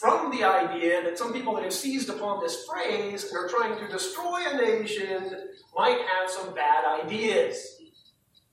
from 0.00 0.30
the 0.30 0.44
idea 0.44 1.02
that 1.02 1.18
some 1.18 1.32
people 1.32 1.54
that 1.54 1.64
have 1.64 1.72
seized 1.72 2.08
upon 2.08 2.42
this 2.42 2.64
phrase 2.66 3.24
and 3.24 3.36
are 3.36 3.48
trying 3.48 3.76
to 3.78 3.88
destroy 3.92 4.40
a 4.46 4.56
nation 4.56 5.48
might 5.76 5.98
have 5.98 6.30
some 6.30 6.54
bad 6.54 6.84
ideas. 7.04 7.80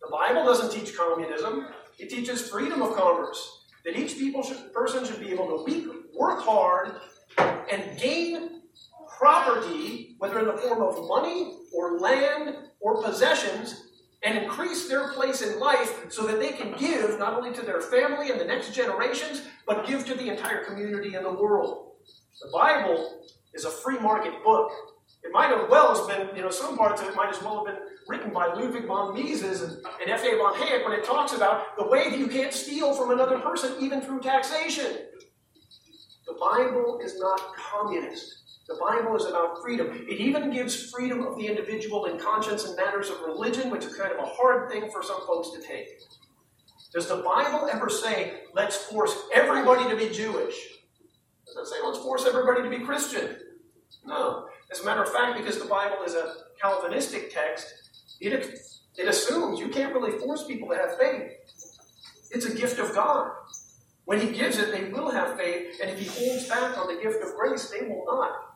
The 0.02 0.10
Bible 0.12 0.46
doesn't 0.46 0.72
teach 0.72 0.98
communism, 0.98 1.68
it 2.00 2.10
teaches 2.10 2.50
freedom 2.50 2.82
of 2.82 2.96
commerce. 2.96 3.60
That 3.86 3.98
each 3.98 4.16
should, 4.16 4.74
person 4.74 5.06
should 5.06 5.20
be 5.20 5.32
able 5.32 5.48
to 5.48 6.06
work 6.16 6.42
hard 6.42 6.94
and 7.38 8.00
gain 8.00 8.62
property, 9.18 10.16
whether 10.20 10.40
in 10.40 10.46
the 10.46 10.54
form 10.54 10.82
of 10.82 11.08
money 11.08 11.58
or 11.74 12.00
land 12.00 12.56
or 12.80 13.04
possessions, 13.04 13.91
and 14.24 14.38
increase 14.38 14.88
their 14.88 15.10
place 15.14 15.42
in 15.42 15.60
life 15.60 16.06
so 16.10 16.28
that 16.28 16.40
they 16.40 16.52
can 16.52 16.74
give 16.78 17.18
not 17.18 17.34
only 17.34 17.52
to 17.54 17.62
their 17.62 17.82
family 17.82 18.30
and 18.30 18.40
the 18.40 18.46
next 18.46 18.74
generations, 18.74 19.44
but 19.66 19.86
give 19.88 20.06
to 20.06 20.14
the 20.14 20.30
entire 20.30 20.64
community 20.64 21.16
and 21.16 21.26
the 21.26 21.32
world. 21.32 21.94
The 22.42 22.50
Bible 22.52 23.24
is 23.54 23.66
a 23.66 23.72
free 23.72 24.00
market 24.00 24.34
book. 24.44 24.72
It 25.24 25.32
might 25.32 25.50
have 25.50 25.70
well 25.70 25.96
have 25.96 26.08
been, 26.08 26.36
you 26.36 26.42
know, 26.42 26.52
some 26.52 26.78
parts 26.78 27.02
of 27.02 27.08
it 27.08 27.16
might 27.16 27.30
as 27.30 27.42
well 27.42 27.66
have 27.66 27.76
been 27.76 27.84
written 28.08 28.32
by 28.32 28.48
Ludwig 28.48 28.86
von 28.86 29.14
Mises 29.14 29.62
and, 29.62 29.78
and 30.02 30.10
F.A. 30.10 30.38
von 30.38 30.54
Hayek 30.56 30.84
when 30.84 30.94
it 30.94 31.04
talks 31.04 31.34
about 31.34 31.78
the 31.78 31.88
way 31.88 32.10
that 32.10 32.18
you 32.18 32.28
can't 32.28 32.54
steal 32.54 32.94
from 32.94 33.12
another 33.12 33.40
person 33.40 33.76
even 33.80 34.02
through 34.02 34.22
taxation. 34.22 34.98
The 36.26 36.34
Bible 36.34 37.00
is 37.04 37.20
not 37.20 37.40
communist. 37.56 38.41
The 38.68 38.78
Bible 38.80 39.16
is 39.16 39.26
about 39.26 39.62
freedom. 39.62 40.06
It 40.08 40.20
even 40.20 40.52
gives 40.52 40.92
freedom 40.92 41.26
of 41.26 41.36
the 41.38 41.48
individual 41.48 42.06
in 42.06 42.18
conscience 42.18 42.66
and 42.66 42.76
matters 42.76 43.10
of 43.10 43.22
religion, 43.22 43.70
which 43.70 43.84
is 43.84 43.96
kind 43.96 44.12
of 44.12 44.20
a 44.20 44.26
hard 44.26 44.72
thing 44.72 44.90
for 44.92 45.04
some 45.04 45.26
folks 45.26 45.50
to 45.52 45.62
take. 45.62 45.90
Does 46.94 47.08
the 47.08 47.18
Bible 47.18 47.70
ever 47.72 47.90
say, 47.90 48.44
let's 48.54 48.76
force 48.76 49.16
everybody 49.34 49.90
to 49.90 49.96
be 49.96 50.14
Jewish? 50.14 50.56
Does 51.46 51.56
it 51.58 51.68
say, 51.68 51.78
let's 51.86 52.00
force 52.00 52.26
everybody 52.26 52.64
to 52.64 52.70
be 52.70 52.84
Christian? 52.86 53.38
No. 54.06 54.48
As 54.72 54.82
a 54.82 54.86
matter 54.86 55.04
of 55.04 55.12
fact, 55.12 55.38
because 55.38 55.60
the 55.60 55.66
Bible 55.66 56.04
is 56.06 56.16
a 56.16 56.34
Calvinistic 56.62 57.34
text, 57.34 57.68
it, 58.20 58.34
it 58.98 59.08
assumes 59.08 59.60
you 59.60 59.70
can't 59.70 59.94
really 59.94 60.18
force 60.20 60.46
people 60.46 60.70
to 60.70 60.76
have 60.76 60.98
faith. 60.98 61.32
It's 62.30 62.46
a 62.46 62.56
gift 62.56 62.80
of 62.80 62.94
God. 62.94 63.32
When 64.06 64.20
He 64.20 64.32
gives 64.32 64.58
it, 64.58 64.72
they 64.72 64.90
will 64.90 65.12
have 65.12 65.38
faith, 65.38 65.80
and 65.82 65.92
if 65.92 66.00
He 66.00 66.08
holds 66.08 66.48
back 66.48 66.78
on 66.78 66.94
the 66.94 67.02
gift 67.02 67.24
of 67.24 67.34
grace, 67.36 67.70
they 67.70 67.86
will 67.88 68.06
not. 68.06 68.51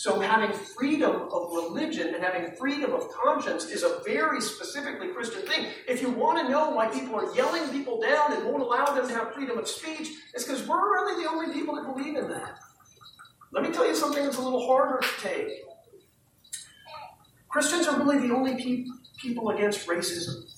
So 0.00 0.18
having 0.18 0.50
freedom 0.56 1.28
of 1.30 1.52
religion 1.52 2.14
and 2.14 2.24
having 2.24 2.56
freedom 2.56 2.94
of 2.94 3.10
conscience 3.10 3.66
is 3.66 3.82
a 3.82 4.00
very 4.02 4.40
specifically 4.40 5.08
Christian 5.08 5.42
thing. 5.42 5.66
If 5.86 6.00
you 6.00 6.08
want 6.08 6.38
to 6.38 6.50
know 6.50 6.70
why 6.70 6.88
people 6.88 7.16
are 7.16 7.34
yelling 7.34 7.68
people 7.68 8.00
down 8.00 8.32
and 8.32 8.46
won't 8.46 8.62
allow 8.62 8.86
them 8.94 9.06
to 9.06 9.12
have 9.12 9.34
freedom 9.34 9.58
of 9.58 9.68
speech, 9.68 10.08
it's 10.32 10.44
because 10.44 10.66
we're 10.66 10.90
really 10.90 11.22
the 11.22 11.28
only 11.28 11.52
people 11.52 11.74
that 11.74 11.84
believe 11.84 12.16
in 12.16 12.30
that. 12.30 12.58
Let 13.52 13.62
me 13.62 13.72
tell 13.72 13.86
you 13.86 13.94
something 13.94 14.24
that's 14.24 14.38
a 14.38 14.40
little 14.40 14.66
harder 14.66 15.06
to 15.06 15.20
take. 15.20 15.50
Christians 17.50 17.86
are 17.86 17.98
really 17.98 18.26
the 18.26 18.34
only 18.34 18.54
pe- 18.54 18.86
people 19.18 19.50
against 19.50 19.86
racism 19.86 20.50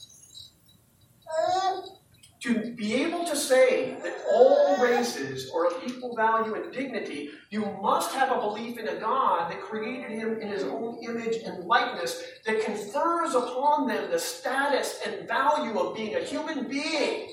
to 2.42 2.72
be 2.74 2.94
able 2.94 3.24
to 3.24 3.36
say 3.36 3.96
that 4.02 4.16
all 4.32 4.76
races 4.82 5.48
are 5.54 5.66
of 5.66 5.74
equal 5.86 6.16
value 6.16 6.54
and 6.54 6.72
dignity, 6.72 7.30
you 7.50 7.64
must 7.80 8.12
have 8.14 8.36
a 8.36 8.40
belief 8.40 8.78
in 8.78 8.88
a 8.88 8.96
God 8.96 9.48
that 9.48 9.60
created 9.60 10.10
him 10.10 10.40
in 10.40 10.48
his 10.48 10.64
own 10.64 10.98
image 11.04 11.36
and 11.44 11.64
likeness, 11.64 12.20
that 12.44 12.64
confers 12.64 13.36
upon 13.36 13.86
them 13.86 14.10
the 14.10 14.18
status 14.18 14.98
and 15.06 15.28
value 15.28 15.78
of 15.78 15.94
being 15.94 16.16
a 16.16 16.20
human 16.20 16.66
being. 16.66 17.28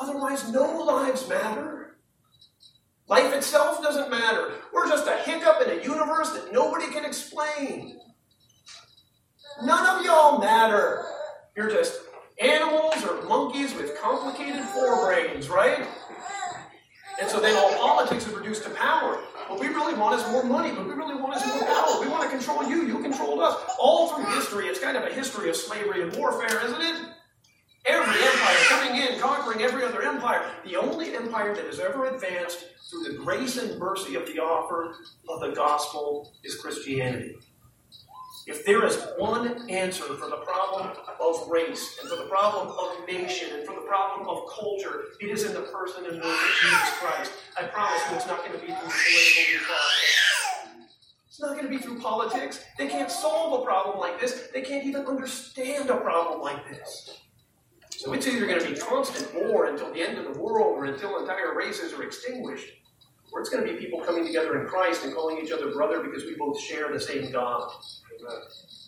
Otherwise, 0.00 0.50
no 0.50 0.84
lives 0.84 1.28
matter. 1.28 1.98
Life 3.08 3.34
itself 3.34 3.82
doesn't 3.82 4.10
matter. 4.10 4.52
We're 4.72 4.88
just 4.88 5.06
a 5.06 5.18
hiccup 5.18 5.60
in 5.66 5.78
a 5.78 5.82
universe 5.82 6.30
that 6.30 6.50
nobody 6.50 6.86
can 6.86 7.04
explain. 7.04 8.00
None 9.62 9.98
of 9.98 10.06
y'all 10.06 10.38
matter. 10.40 11.04
You're 11.54 11.68
just 11.68 12.01
animals 12.40 13.04
or 13.04 13.22
monkeys 13.28 13.74
with 13.74 14.00
complicated 14.00 14.62
forebrains, 14.62 15.48
right? 15.48 15.86
And 17.20 17.30
so 17.30 17.40
then 17.40 17.54
all 17.56 17.72
politics 17.76 18.26
is 18.26 18.32
reduced 18.32 18.64
to 18.64 18.70
power. 18.70 19.18
What 19.48 19.60
we 19.60 19.68
really 19.68 19.94
want 19.94 20.18
is 20.18 20.26
more 20.30 20.44
money, 20.44 20.72
but 20.74 20.86
we 20.86 20.94
really 20.94 21.14
want 21.14 21.36
is 21.36 21.46
more 21.46 21.64
power. 21.64 22.00
We 22.00 22.08
want 22.08 22.22
to 22.24 22.30
control 22.30 22.68
you, 22.68 22.86
you 22.86 22.98
controlled 23.00 23.40
us. 23.40 23.60
All 23.78 24.08
through 24.08 24.24
history, 24.34 24.66
it's 24.66 24.80
kind 24.80 24.96
of 24.96 25.04
a 25.04 25.12
history 25.12 25.50
of 25.50 25.56
slavery 25.56 26.02
and 26.02 26.16
warfare, 26.16 26.64
isn't 26.64 26.80
it? 26.80 27.02
Every 27.84 28.14
empire 28.14 28.56
coming 28.68 29.02
in, 29.02 29.18
conquering 29.20 29.62
every 29.62 29.84
other 29.84 30.02
empire. 30.02 30.48
The 30.64 30.76
only 30.76 31.14
empire 31.14 31.54
that 31.54 31.66
has 31.66 31.80
ever 31.80 32.06
advanced 32.06 32.64
through 32.88 33.04
the 33.04 33.18
grace 33.18 33.56
and 33.56 33.78
mercy 33.78 34.14
of 34.14 34.26
the 34.26 34.38
offer 34.38 34.94
of 35.28 35.40
the 35.40 35.50
gospel 35.50 36.32
is 36.44 36.54
Christianity. 36.54 37.36
If 38.46 38.64
there 38.66 38.84
is 38.84 38.96
one 39.18 39.70
answer 39.70 40.04
for 40.04 40.28
the 40.28 40.38
problem 40.38 40.90
of 41.20 41.48
race, 41.48 41.98
and 42.00 42.10
for 42.10 42.16
the 42.16 42.28
problem 42.28 42.68
of 42.68 43.06
nation, 43.06 43.50
and 43.54 43.64
for 43.64 43.74
the 43.74 43.82
problem 43.82 44.28
of 44.28 44.50
culture, 44.50 45.04
it 45.20 45.30
is 45.30 45.44
in 45.44 45.54
the 45.54 45.60
person 45.60 46.06
and 46.06 46.16
work 46.16 46.24
of 46.24 46.50
Jesus 46.60 46.90
Christ. 46.98 47.32
I 47.58 47.64
promise 47.64 48.00
you 48.10 48.16
it's 48.16 48.26
not 48.26 48.38
going 48.44 48.52
to 48.52 48.58
be 48.58 48.72
through 48.72 48.90
political 48.90 49.66
process. 49.66 50.22
It's 51.28 51.40
not 51.40 51.52
going 51.52 51.64
to 51.64 51.70
be 51.70 51.78
through 51.78 52.00
politics. 52.00 52.64
They 52.78 52.88
can't 52.88 53.10
solve 53.10 53.60
a 53.60 53.64
problem 53.64 53.98
like 54.00 54.20
this. 54.20 54.48
They 54.52 54.62
can't 54.62 54.84
even 54.84 55.06
understand 55.06 55.88
a 55.88 55.96
problem 55.96 56.40
like 56.40 56.68
this. 56.68 57.20
So 57.90 58.12
it's 58.12 58.26
either 58.26 58.46
going 58.46 58.60
to 58.60 58.70
be 58.70 58.76
constant 58.76 59.32
war 59.34 59.66
until 59.66 59.92
the 59.92 60.02
end 60.02 60.18
of 60.18 60.34
the 60.34 60.40
world 60.40 60.76
or 60.76 60.86
until 60.86 61.20
entire 61.20 61.54
races 61.54 61.92
are 61.92 62.02
extinguished, 62.02 62.66
or 63.32 63.40
it's 63.40 63.48
going 63.48 63.66
to 63.66 63.72
be 63.72 63.78
people 63.78 64.00
coming 64.00 64.26
together 64.26 64.60
in 64.60 64.66
Christ 64.66 65.04
and 65.04 65.14
calling 65.14 65.44
each 65.44 65.52
other 65.52 65.72
brother 65.72 66.02
because 66.02 66.24
we 66.24 66.34
both 66.36 66.60
share 66.60 66.92
the 66.92 67.00
same 67.00 67.30
God. 67.32 67.70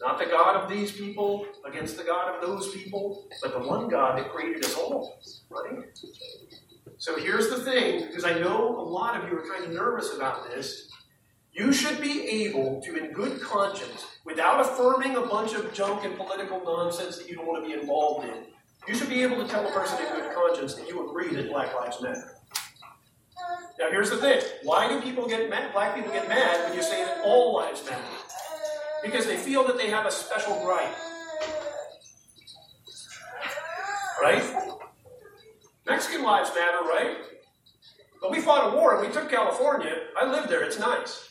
Not 0.00 0.18
the 0.18 0.26
God 0.26 0.57
of 0.57 0.68
these 0.68 0.92
people 0.92 1.46
against 1.66 1.96
the 1.96 2.04
God 2.04 2.35
of 2.35 2.42
those 2.42 2.74
people, 2.74 3.26
but 3.42 3.52
the 3.52 3.61
one 3.61 3.88
God 3.88 4.18
that 4.18 4.30
created 4.30 4.64
us 4.64 4.76
all. 4.76 5.18
Right? 5.50 5.85
So 6.98 7.16
here's 7.18 7.48
the 7.48 7.59
thing, 7.59 8.07
because 8.07 8.24
I 8.24 8.38
know 8.38 8.78
a 8.78 8.83
lot 8.83 9.22
of 9.22 9.28
you 9.28 9.38
are 9.38 9.48
kind 9.48 9.64
of 9.64 9.72
nervous 9.72 10.14
about 10.14 10.48
this. 10.48 10.90
You 11.52 11.72
should 11.72 12.00
be 12.00 12.26
able 12.46 12.83
to, 12.83 12.96
in 12.96 13.12
good 13.12 13.40
conscience, 13.40 14.07
without 14.24 14.61
affirming 14.61 15.16
a 15.16 15.20
bunch 15.20 15.54
of 15.54 15.72
junk 15.72 16.04
and 16.04 16.16
political 16.16 16.62
nonsense 16.64 17.18
that 17.18 17.28
you 17.28 17.37
don't 17.37 17.46
want 17.46 17.62
to 17.62 17.68
be 17.68 17.78
involved 17.78 18.28
in, 18.28 18.44
you 18.88 18.94
should 18.94 19.09
be 19.09 19.22
able 19.22 19.37
to 19.37 19.48
tell 19.48 19.66
a 19.66 19.72
person 19.72 19.98
in 20.04 20.12
good 20.12 20.35
conscience 20.35 20.74
that 20.74 20.88
you 20.88 21.09
agree 21.09 21.35
that 21.35 21.48
Black 21.48 21.74
Lives 21.74 22.00
Matter. 22.02 22.38
Now, 23.79 23.91
here's 23.91 24.11
the 24.11 24.17
thing: 24.19 24.41
why 24.63 24.89
do 24.89 25.01
people 25.01 25.27
get 25.27 25.51
mad? 25.51 25.73
Black 25.73 25.95
people 25.95 26.13
get 26.13 26.29
mad 26.29 26.69
when 26.69 26.77
you 26.77 26.83
say 26.83 27.05
that 27.05 27.23
all 27.25 27.55
lives 27.55 27.85
matter 27.89 28.03
because 29.05 29.27
they 29.27 29.37
feel 29.37 29.65
that 29.67 29.77
they 29.77 29.91
have 29.91 30.07
a 30.07 30.11
special 30.11 30.67
right. 30.67 30.95
Right? 34.21 34.43
Mexican 35.87 36.23
lives 36.23 36.51
matter, 36.55 36.79
right? 36.89 37.19
But 38.23 38.31
we 38.31 38.41
fought 38.41 38.73
a 38.73 38.77
war 38.77 38.97
and 38.97 39.07
we 39.07 39.13
took 39.13 39.29
California. 39.29 39.95
I 40.19 40.25
lived 40.31 40.49
there, 40.49 40.63
it's 40.63 40.79
nice. 40.79 41.29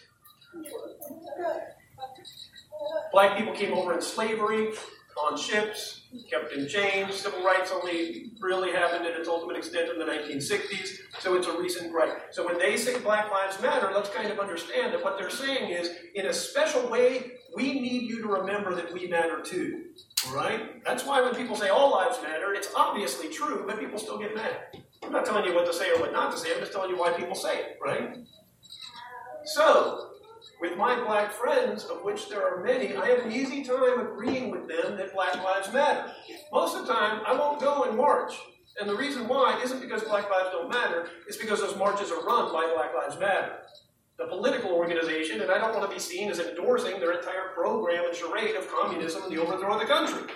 Black 3.12 3.38
people 3.38 3.54
came 3.54 3.74
over 3.74 3.94
in 3.94 4.02
slavery, 4.02 4.74
on 5.18 5.38
ships, 5.38 6.02
kept 6.30 6.54
in 6.54 6.68
chains. 6.68 7.16
Civil 7.16 7.44
rights 7.44 7.72
only 7.72 8.32
really 8.40 8.72
happened 8.72 9.06
at 9.06 9.20
its 9.20 9.28
ultimate 9.28 9.58
extent 9.58 9.90
in 9.90 10.00
the 10.00 10.06
1960s, 10.06 10.98
so 11.20 11.36
it's 11.36 11.48
a 11.48 11.58
recent 11.58 11.94
right. 11.94 12.14
So 12.32 12.46
when 12.46 12.58
they 12.58 12.78
say 12.78 13.00
Black 13.00 13.32
Lives 13.32 13.62
Matter, 13.62 13.92
let's 13.94 14.10
kind 14.10 14.32
of 14.32 14.40
understand 14.40 14.94
that 14.94 15.04
what 15.04 15.18
they're 15.18 15.30
saying 15.30 15.72
is, 15.72 15.92
in 16.16 16.28
a 16.28 16.34
special 16.34 16.90
way, 16.90 17.32
we 17.56 17.80
need 17.80 18.04
you 18.04 18.22
to 18.22 18.28
remember 18.28 18.74
that 18.76 18.92
we 18.92 19.08
matter 19.08 19.42
too. 19.42 19.86
Right? 20.34 20.84
That's 20.84 21.06
why 21.06 21.22
when 21.22 21.36
people 21.36 21.56
say 21.56 21.70
all 21.70 21.92
lives 21.92 22.18
matter, 22.24 22.54
it's 22.54 22.70
obviously 22.76 23.30
true, 23.30 23.64
but 23.68 23.80
people 23.80 24.00
still 24.00 24.18
get 24.18 24.36
mad. 24.36 24.58
I'm 25.04 25.12
not 25.12 25.26
telling 25.26 25.46
you 25.46 25.54
what 25.54 25.66
to 25.66 25.74
say 25.74 25.92
or 25.92 26.00
what 26.00 26.14
not 26.14 26.32
to 26.32 26.38
say, 26.38 26.54
I'm 26.54 26.60
just 26.60 26.72
telling 26.72 26.90
you 26.90 26.98
why 26.98 27.12
people 27.12 27.36
say 27.36 27.60
it, 27.60 27.78
right? 27.84 28.18
So, 29.46 30.13
with 30.64 30.78
my 30.78 30.96
black 31.04 31.30
friends, 31.34 31.84
of 31.84 32.04
which 32.04 32.30
there 32.30 32.42
are 32.42 32.64
many, 32.64 32.96
I 32.96 33.08
have 33.08 33.26
an 33.26 33.34
easy 33.34 33.66
time 33.66 34.00
agreeing 34.00 34.50
with 34.50 34.66
them 34.66 34.96
that 34.96 35.14
Black 35.14 35.36
Lives 35.44 35.74
Matter. 35.74 36.10
Most 36.54 36.78
of 36.78 36.88
the 36.88 36.94
time, 36.94 37.22
I 37.28 37.36
won't 37.36 37.60
go 37.60 37.84
and 37.84 37.98
march. 37.98 38.34
And 38.80 38.90
the 38.90 38.96
reason 38.96 39.28
why 39.28 39.60
isn't 39.62 39.82
because 39.82 40.04
Black 40.04 40.30
Lives 40.32 40.50
don't 40.54 40.70
matter, 40.70 41.10
it's 41.28 41.36
because 41.36 41.60
those 41.60 41.76
marches 41.76 42.12
are 42.12 42.24
run 42.24 42.54
by 42.54 42.72
Black 42.74 42.96
Lives 42.96 43.20
Matter. 43.20 43.58
The 44.18 44.28
political 44.28 44.72
organization, 44.72 45.42
and 45.42 45.52
I 45.52 45.58
don't 45.58 45.76
want 45.76 45.88
to 45.90 45.94
be 45.94 46.00
seen 46.00 46.32
as 46.32 46.40
endorsing 46.40 46.98
their 47.02 47.12
entire 47.12 47.50
program 47.54 48.06
and 48.06 48.16
charade 48.16 48.56
of 48.56 48.66
communism 48.72 49.24
and 49.24 49.34
the 49.34 49.42
overthrow 49.42 49.74
of 49.74 49.82
the 49.82 49.86
country. 49.86 50.34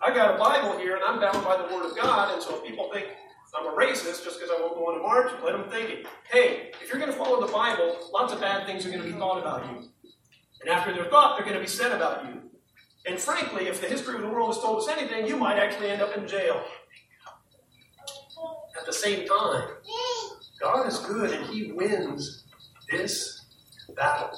I 0.00 0.14
got 0.14 0.36
a 0.36 0.38
Bible 0.38 0.78
here, 0.78 0.94
and 0.94 1.04
I'm 1.04 1.18
bound 1.18 1.44
by 1.44 1.56
the 1.56 1.74
Word 1.74 1.84
of 1.84 1.96
God, 1.96 2.32
and 2.32 2.40
so 2.40 2.58
if 2.58 2.64
people 2.64 2.90
think 2.92 3.06
I'm 3.54 3.66
a 3.66 3.76
racist 3.76 4.24
just 4.24 4.40
because 4.40 4.50
I 4.50 4.60
won't 4.60 4.74
go 4.74 4.88
on 4.88 4.98
a 4.98 5.02
march. 5.02 5.30
Let 5.44 5.52
them 5.52 5.68
think 5.70 5.90
it. 5.90 6.06
Hey, 6.30 6.70
if 6.80 6.88
you're 6.88 6.98
going 6.98 7.12
to 7.12 7.16
follow 7.16 7.44
the 7.44 7.52
Bible, 7.52 7.96
lots 8.12 8.32
of 8.32 8.40
bad 8.40 8.66
things 8.66 8.86
are 8.86 8.90
going 8.90 9.02
to 9.02 9.08
be 9.08 9.18
thought 9.18 9.38
about 9.38 9.66
you. 9.66 9.88
And 10.62 10.70
after 10.70 10.92
they're 10.92 11.04
thought, 11.04 11.36
they're 11.36 11.44
going 11.44 11.56
to 11.56 11.62
be 11.62 11.68
said 11.68 11.92
about 11.92 12.24
you. 12.24 12.40
And 13.04 13.18
frankly, 13.18 13.66
if 13.66 13.80
the 13.80 13.88
history 13.88 14.14
of 14.14 14.22
the 14.22 14.28
world 14.28 14.54
has 14.54 14.62
told 14.62 14.78
us 14.78 14.88
anything, 14.88 15.26
you 15.26 15.36
might 15.36 15.58
actually 15.58 15.90
end 15.90 16.00
up 16.00 16.16
in 16.16 16.26
jail. 16.26 16.62
At 18.78 18.86
the 18.86 18.92
same 18.92 19.28
time, 19.28 19.68
God 20.60 20.88
is 20.88 20.98
good 21.00 21.32
and 21.32 21.44
He 21.46 21.72
wins 21.72 22.44
this 22.90 23.44
battle. 23.96 24.30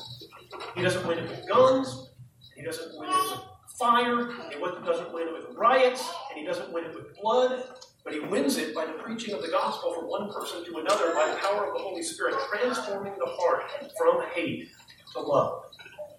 He 0.75 0.83
doesn't 0.83 1.07
win 1.07 1.19
it 1.19 1.29
with 1.29 1.47
guns, 1.49 2.11
He 2.57 2.63
doesn't 2.63 2.99
win 2.99 3.11
it 3.11 3.31
with 3.31 3.41
fire, 3.79 4.29
He 4.51 4.59
doesn't 4.59 5.13
win 5.13 5.29
it 5.29 5.35
with 5.35 5.57
riots, 5.57 6.03
and 6.31 6.39
He 6.41 6.45
doesn't 6.45 6.73
win 6.73 6.85
it 6.85 6.95
with 6.95 7.15
blood. 7.21 7.63
But 8.05 8.13
he 8.13 8.21
wins 8.21 8.59
it 8.59 8.75
by 8.75 8.85
the 8.85 8.93
preaching 8.93 9.35
of 9.35 9.41
the 9.43 9.49
gospel 9.49 9.95
from 9.95 10.05
one 10.05 10.31
person 10.31 10.65
to 10.65 10.79
another 10.79 11.15
by 11.15 11.31
the 11.31 11.37
power 11.37 11.67
of 11.67 11.75
the 11.75 11.81
Holy 11.81 12.03
Spirit, 12.03 12.35
transforming 12.51 13.15
the 13.19 13.27
heart 13.27 13.65
from 13.99 14.23
hate 14.35 14.69
to 15.15 15.21
love. 15.21 15.65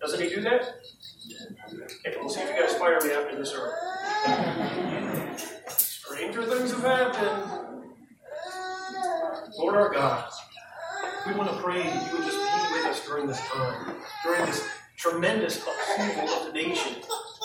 Doesn't 0.01 0.19
he 0.21 0.29
do 0.29 0.41
that? 0.41 0.63
Okay, 2.07 2.17
we'll 2.19 2.29
see 2.29 2.41
if 2.41 2.55
you 2.55 2.61
guys 2.61 2.75
fire 2.75 2.99
me 3.01 3.11
after 3.11 3.35
this 3.37 3.53
or 3.53 3.73
Stranger 5.77 6.45
things 6.45 6.71
have 6.71 6.81
happened. 6.81 7.51
Lord 9.57 9.75
our 9.75 9.93
God, 9.93 10.31
we 11.27 11.33
want 11.33 11.49
to 11.49 11.57
pray 11.57 11.83
that 11.83 12.11
you 12.11 12.17
would 12.17 12.25
just 12.25 12.37
be 12.37 12.73
with 12.73 12.85
us 12.85 13.05
during 13.05 13.27
this 13.27 13.39
time, 13.41 13.95
during 14.23 14.45
this 14.45 14.67
tremendous 14.97 15.57
upheaval 15.65 16.29
of 16.29 16.47
the 16.47 16.53
nation 16.53 16.95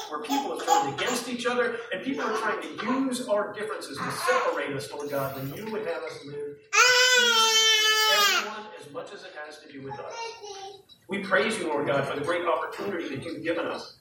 where 0.09 0.22
people 0.22 0.50
turned 0.81 1.01
against 1.01 1.29
each 1.29 1.47
other 1.47 1.77
and 1.93 2.03
people 2.03 2.25
are 2.25 2.37
trying 2.38 2.61
to 2.62 2.87
use 2.87 3.29
our 3.29 3.53
differences 3.53 3.97
to 3.99 4.11
separate 4.12 4.75
us, 4.77 4.90
Lord 4.93 5.11
God, 5.11 5.37
when 5.37 5.55
you 5.55 5.71
would 5.73 5.87
have 5.87 6.03
us 6.03 6.25
live 6.27 6.57
everyone 8.12 8.66
as 8.81 8.93
much 8.93 9.12
as 9.12 9.23
it 9.25 9.33
has 9.45 9.59
to 9.61 9.73
do 9.73 9.83
with 9.83 9.99
us. 9.99 10.12
We 11.09 11.19
praise 11.19 11.59
you, 11.59 11.69
Lord 11.69 11.87
God, 11.87 12.07
for 12.07 12.19
the 12.19 12.25
great 12.25 12.45
opportunity 12.47 13.09
that 13.14 13.25
you've 13.25 13.43
given 13.43 13.66
us. 13.66 13.97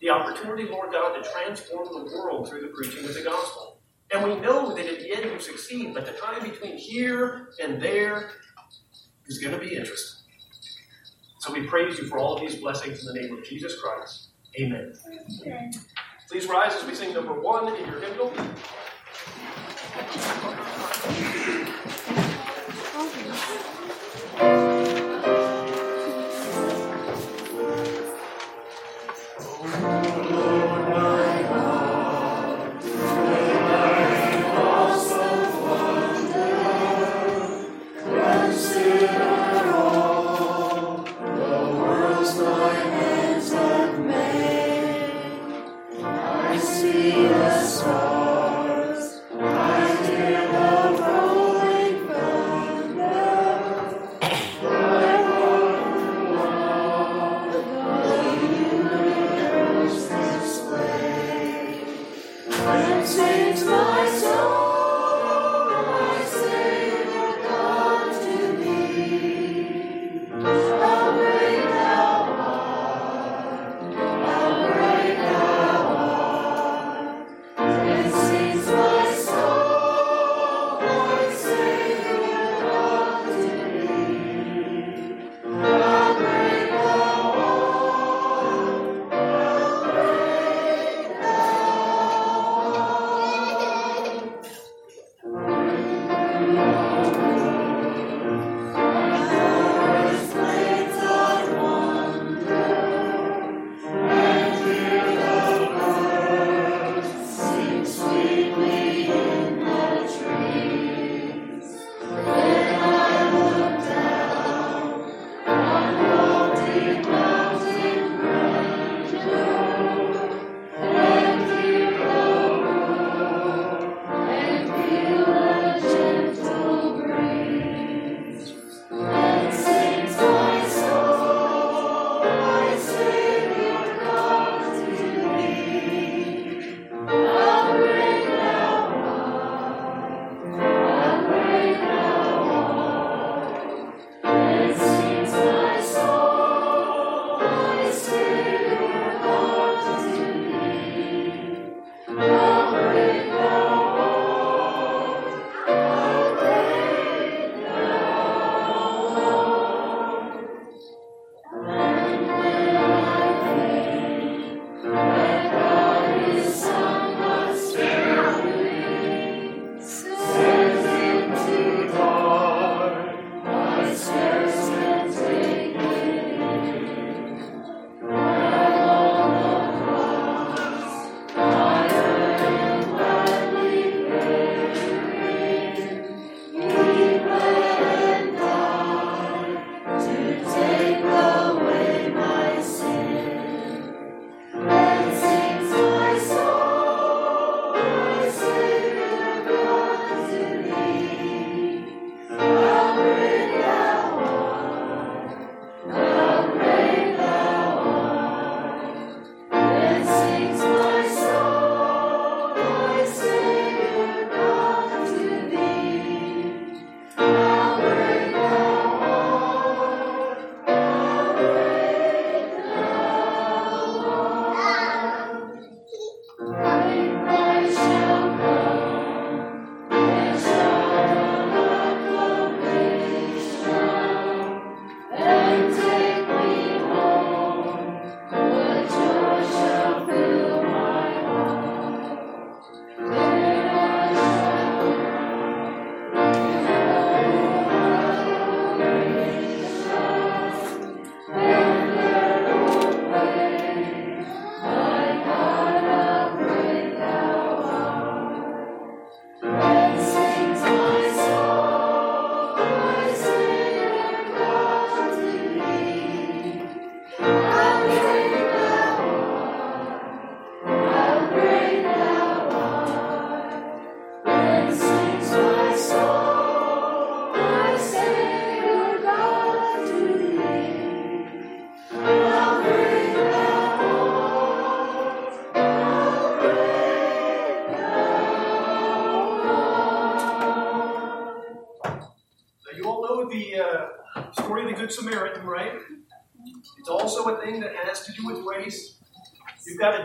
The 0.00 0.10
opportunity, 0.10 0.64
Lord 0.64 0.92
God, 0.92 1.22
to 1.22 1.30
transform 1.30 1.88
the 1.88 2.16
world 2.16 2.48
through 2.48 2.62
the 2.62 2.68
preaching 2.68 3.04
of 3.04 3.14
the 3.14 3.22
gospel. 3.22 3.78
And 4.12 4.24
we 4.24 4.38
know 4.40 4.74
that 4.74 4.86
at 4.86 4.98
the 4.98 5.14
end 5.14 5.24
you 5.24 5.40
succeed, 5.40 5.94
but 5.94 6.06
the 6.06 6.12
time 6.12 6.42
between 6.42 6.76
here 6.76 7.50
and 7.62 7.80
there 7.80 8.32
is 9.26 9.38
going 9.38 9.54
to 9.54 9.60
be 9.60 9.74
interesting. 9.74 10.24
So 11.40 11.52
we 11.52 11.66
praise 11.66 11.98
you 11.98 12.06
for 12.06 12.18
all 12.18 12.34
of 12.34 12.40
these 12.40 12.56
blessings 12.56 13.06
in 13.06 13.14
the 13.14 13.20
name 13.20 13.36
of 13.36 13.44
Jesus 13.44 13.80
Christ. 13.80 14.28
Amen. 14.60 14.92
Amen. 15.46 15.72
Please 16.32 16.48
rise 16.48 16.74
as 16.74 16.86
we 16.86 16.94
sing 16.94 17.12
number 17.12 17.34
one 17.34 17.68
in 17.76 17.86
your 17.86 18.00
hymnal. 18.00 18.32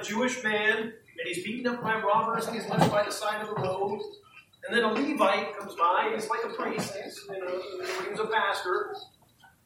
Jewish 0.07 0.43
man, 0.43 0.77
and 0.77 0.93
he's 1.25 1.43
beaten 1.43 1.67
up 1.67 1.81
by 1.81 1.99
robbers, 1.99 2.47
and 2.47 2.55
he's 2.55 2.67
left 2.69 2.91
by 2.91 3.03
the 3.03 3.11
side 3.11 3.41
of 3.41 3.49
the 3.49 3.61
road. 3.61 3.99
And 4.67 4.75
then 4.75 4.83
a 4.83 4.93
Levite 4.93 5.57
comes 5.57 5.75
by, 5.75 6.03
and 6.05 6.15
he's 6.15 6.29
like 6.29 6.43
a 6.45 6.49
priest, 6.49 6.93
he's, 7.03 7.19
you 7.29 7.39
know, 7.39 7.61
he's 8.09 8.19
a 8.19 8.27
pastor. 8.27 8.95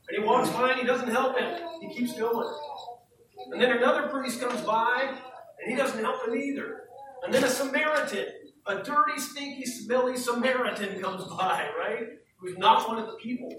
And 0.10 0.18
he 0.18 0.24
walks 0.24 0.50
by, 0.50 0.72
and 0.72 0.80
he 0.80 0.86
doesn't 0.86 1.10
help 1.10 1.38
him. 1.38 1.60
He 1.82 1.94
keeps 1.94 2.18
going. 2.18 2.54
And 3.52 3.62
then 3.62 3.78
another 3.78 4.08
priest 4.08 4.42
comes 4.42 4.62
by, 4.62 5.16
and 5.62 5.72
he 5.72 5.76
doesn't 5.76 6.00
help 6.04 6.28
him 6.28 6.36
either. 6.36 6.82
And 7.24 7.34
then 7.34 7.44
a 7.44 7.50
Samaritan, 7.50 8.28
a 8.68 8.84
dirty, 8.84 9.20
stinky, 9.20 9.66
smelly 9.66 10.18
Samaritan 10.18 11.02
comes 11.02 11.24
by, 11.38 11.70
right? 11.78 12.08
Who's 12.40 12.58
not 12.58 12.88
one 12.88 12.98
of 12.98 13.08
the 13.08 13.14
people. 13.14 13.50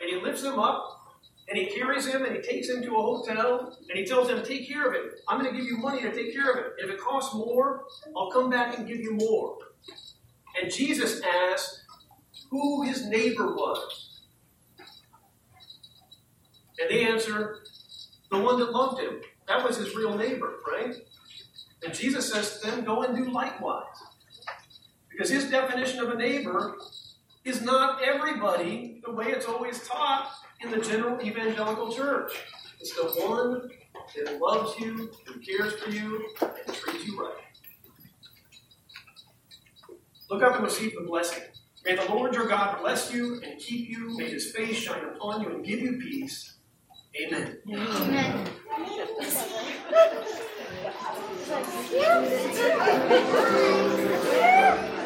And 0.00 0.10
he 0.10 0.20
lifts 0.20 0.42
him 0.42 0.58
up, 0.58 1.03
and 1.48 1.58
he 1.58 1.66
carries 1.66 2.06
him 2.06 2.24
and 2.24 2.34
he 2.34 2.42
takes 2.42 2.68
him 2.68 2.82
to 2.82 2.96
a 2.96 3.02
hotel 3.02 3.76
and 3.88 3.98
he 3.98 4.04
tells 4.04 4.30
him, 4.30 4.42
Take 4.42 4.66
care 4.66 4.88
of 4.88 4.94
it. 4.94 5.20
I'm 5.28 5.40
going 5.40 5.52
to 5.52 5.56
give 5.58 5.68
you 5.68 5.76
money 5.76 6.00
to 6.02 6.12
take 6.12 6.32
care 6.34 6.50
of 6.50 6.58
it. 6.58 6.72
If 6.78 6.90
it 6.90 6.98
costs 6.98 7.34
more, 7.34 7.84
I'll 8.16 8.30
come 8.30 8.48
back 8.48 8.78
and 8.78 8.88
give 8.88 9.00
you 9.00 9.14
more. 9.14 9.58
And 10.60 10.72
Jesus 10.72 11.20
asked 11.22 11.82
who 12.50 12.82
his 12.84 13.06
neighbor 13.06 13.54
was. 13.54 14.22
And 16.80 16.90
they 16.90 17.04
answer, 17.04 17.58
The 18.30 18.38
one 18.38 18.58
that 18.60 18.72
loved 18.72 19.00
him. 19.00 19.20
That 19.46 19.66
was 19.66 19.76
his 19.76 19.94
real 19.94 20.16
neighbor, 20.16 20.54
right? 20.66 20.94
And 21.84 21.92
Jesus 21.92 22.32
says 22.32 22.60
to 22.60 22.70
them, 22.70 22.84
Go 22.84 23.02
and 23.02 23.16
do 23.16 23.30
likewise. 23.30 23.84
Because 25.10 25.30
his 25.30 25.50
definition 25.50 26.00
of 26.00 26.10
a 26.10 26.16
neighbor 26.16 26.76
is 27.44 27.60
not 27.60 28.02
everybody 28.02 29.02
the 29.04 29.12
way 29.12 29.26
it's 29.26 29.46
always 29.46 29.86
taught 29.86 30.30
in 30.64 30.70
the 30.70 30.80
general 30.80 31.20
evangelical 31.20 31.92
church. 31.92 32.32
It's 32.80 32.94
the 32.94 33.04
one 33.22 33.70
that 34.16 34.40
loves 34.40 34.78
you, 34.78 35.10
who 35.26 35.40
cares 35.40 35.74
for 35.74 35.90
you, 35.90 36.28
and 36.40 36.74
treats 36.74 37.06
you 37.06 37.20
right. 37.20 37.34
Look 40.30 40.42
up 40.42 40.56
and 40.56 40.64
receive 40.64 40.94
the 40.94 41.02
blessing. 41.06 41.44
May 41.84 41.96
the 41.96 42.04
Lord 42.06 42.34
your 42.34 42.48
God 42.48 42.80
bless 42.80 43.12
you 43.12 43.40
and 43.44 43.60
keep 43.60 43.90
you. 43.90 44.16
May 44.16 44.30
his 44.30 44.52
face 44.52 44.76
shine 44.78 45.04
upon 45.04 45.42
you 45.42 45.50
and 45.50 45.64
give 45.64 45.80
you 45.80 45.98
peace. 45.98 46.54
Amen. 47.20 47.58
Amen. 47.68 48.48
Amen. 54.32 55.00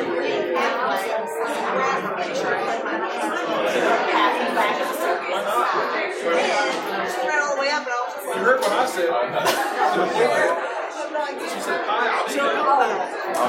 You 0.00 0.06
heard 8.46 8.60
what 8.60 8.72
I 8.72 8.86
said. 8.86 9.10
She 11.50 11.60
said, 11.60 11.80
"Hi, 11.84 12.08
I 12.08 12.22
was 12.24 12.36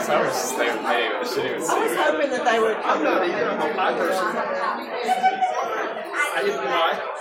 not 0.07 0.25
even 1.45 1.97
hoping 1.97 2.29
that 2.31 2.43
they 2.43 2.59
would. 2.59 2.75
I'm 2.77 3.03
not 3.03 3.23
a 3.23 3.29
pie 3.73 3.93
person. 3.93 4.27
I 6.33 6.41
didn't 6.43 6.65
lie. 6.65 7.20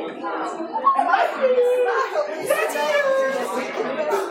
Thank 0.21 0.61
you. 4.23 4.30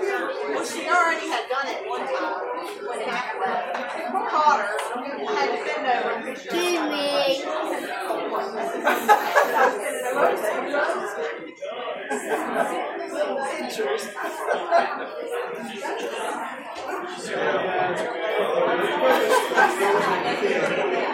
Well, 0.61 0.69
she 0.69 0.87
already 0.91 1.27
had 1.27 1.49
done 1.49 1.69
it 1.69 1.89
one 1.89 2.01
time 2.01 2.45
when 2.87 2.99
Mac 3.07 3.41
left. 3.41 3.81
Potter 4.29 4.77
had 5.25 5.49
to 5.49 5.65
send 5.65 5.87
over 5.89 6.21
pictures. 6.23 6.61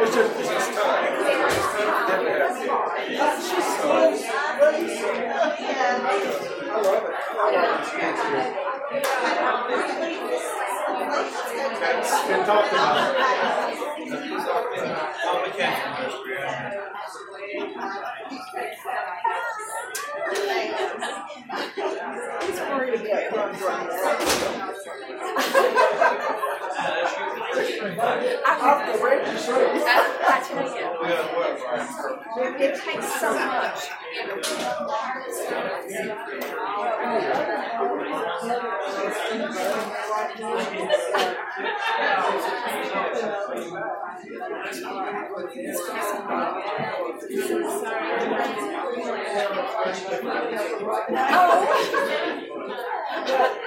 it's 0.02 0.16
it's 0.16 0.48
just 0.48 0.70
time. 0.74 1.12
She's 3.38 3.68
so. 3.78 3.88
I 6.68 6.82
love 6.82 7.04
it. 7.04 7.14
I 7.38 7.50
love 8.34 8.56
it. 8.56 8.65
talk 12.46 12.70
to 12.70 12.76
us. 12.76 12.80
About 28.46 28.86
the. 28.86 28.92
I 30.28 30.40
tell 30.46 30.66
you. 30.66 30.84
It 32.64 32.72
takes 32.80 33.08
so 33.20 33.28
much. 33.34 33.80
Yeah. 40.38 41.05
Oh. 51.18 51.56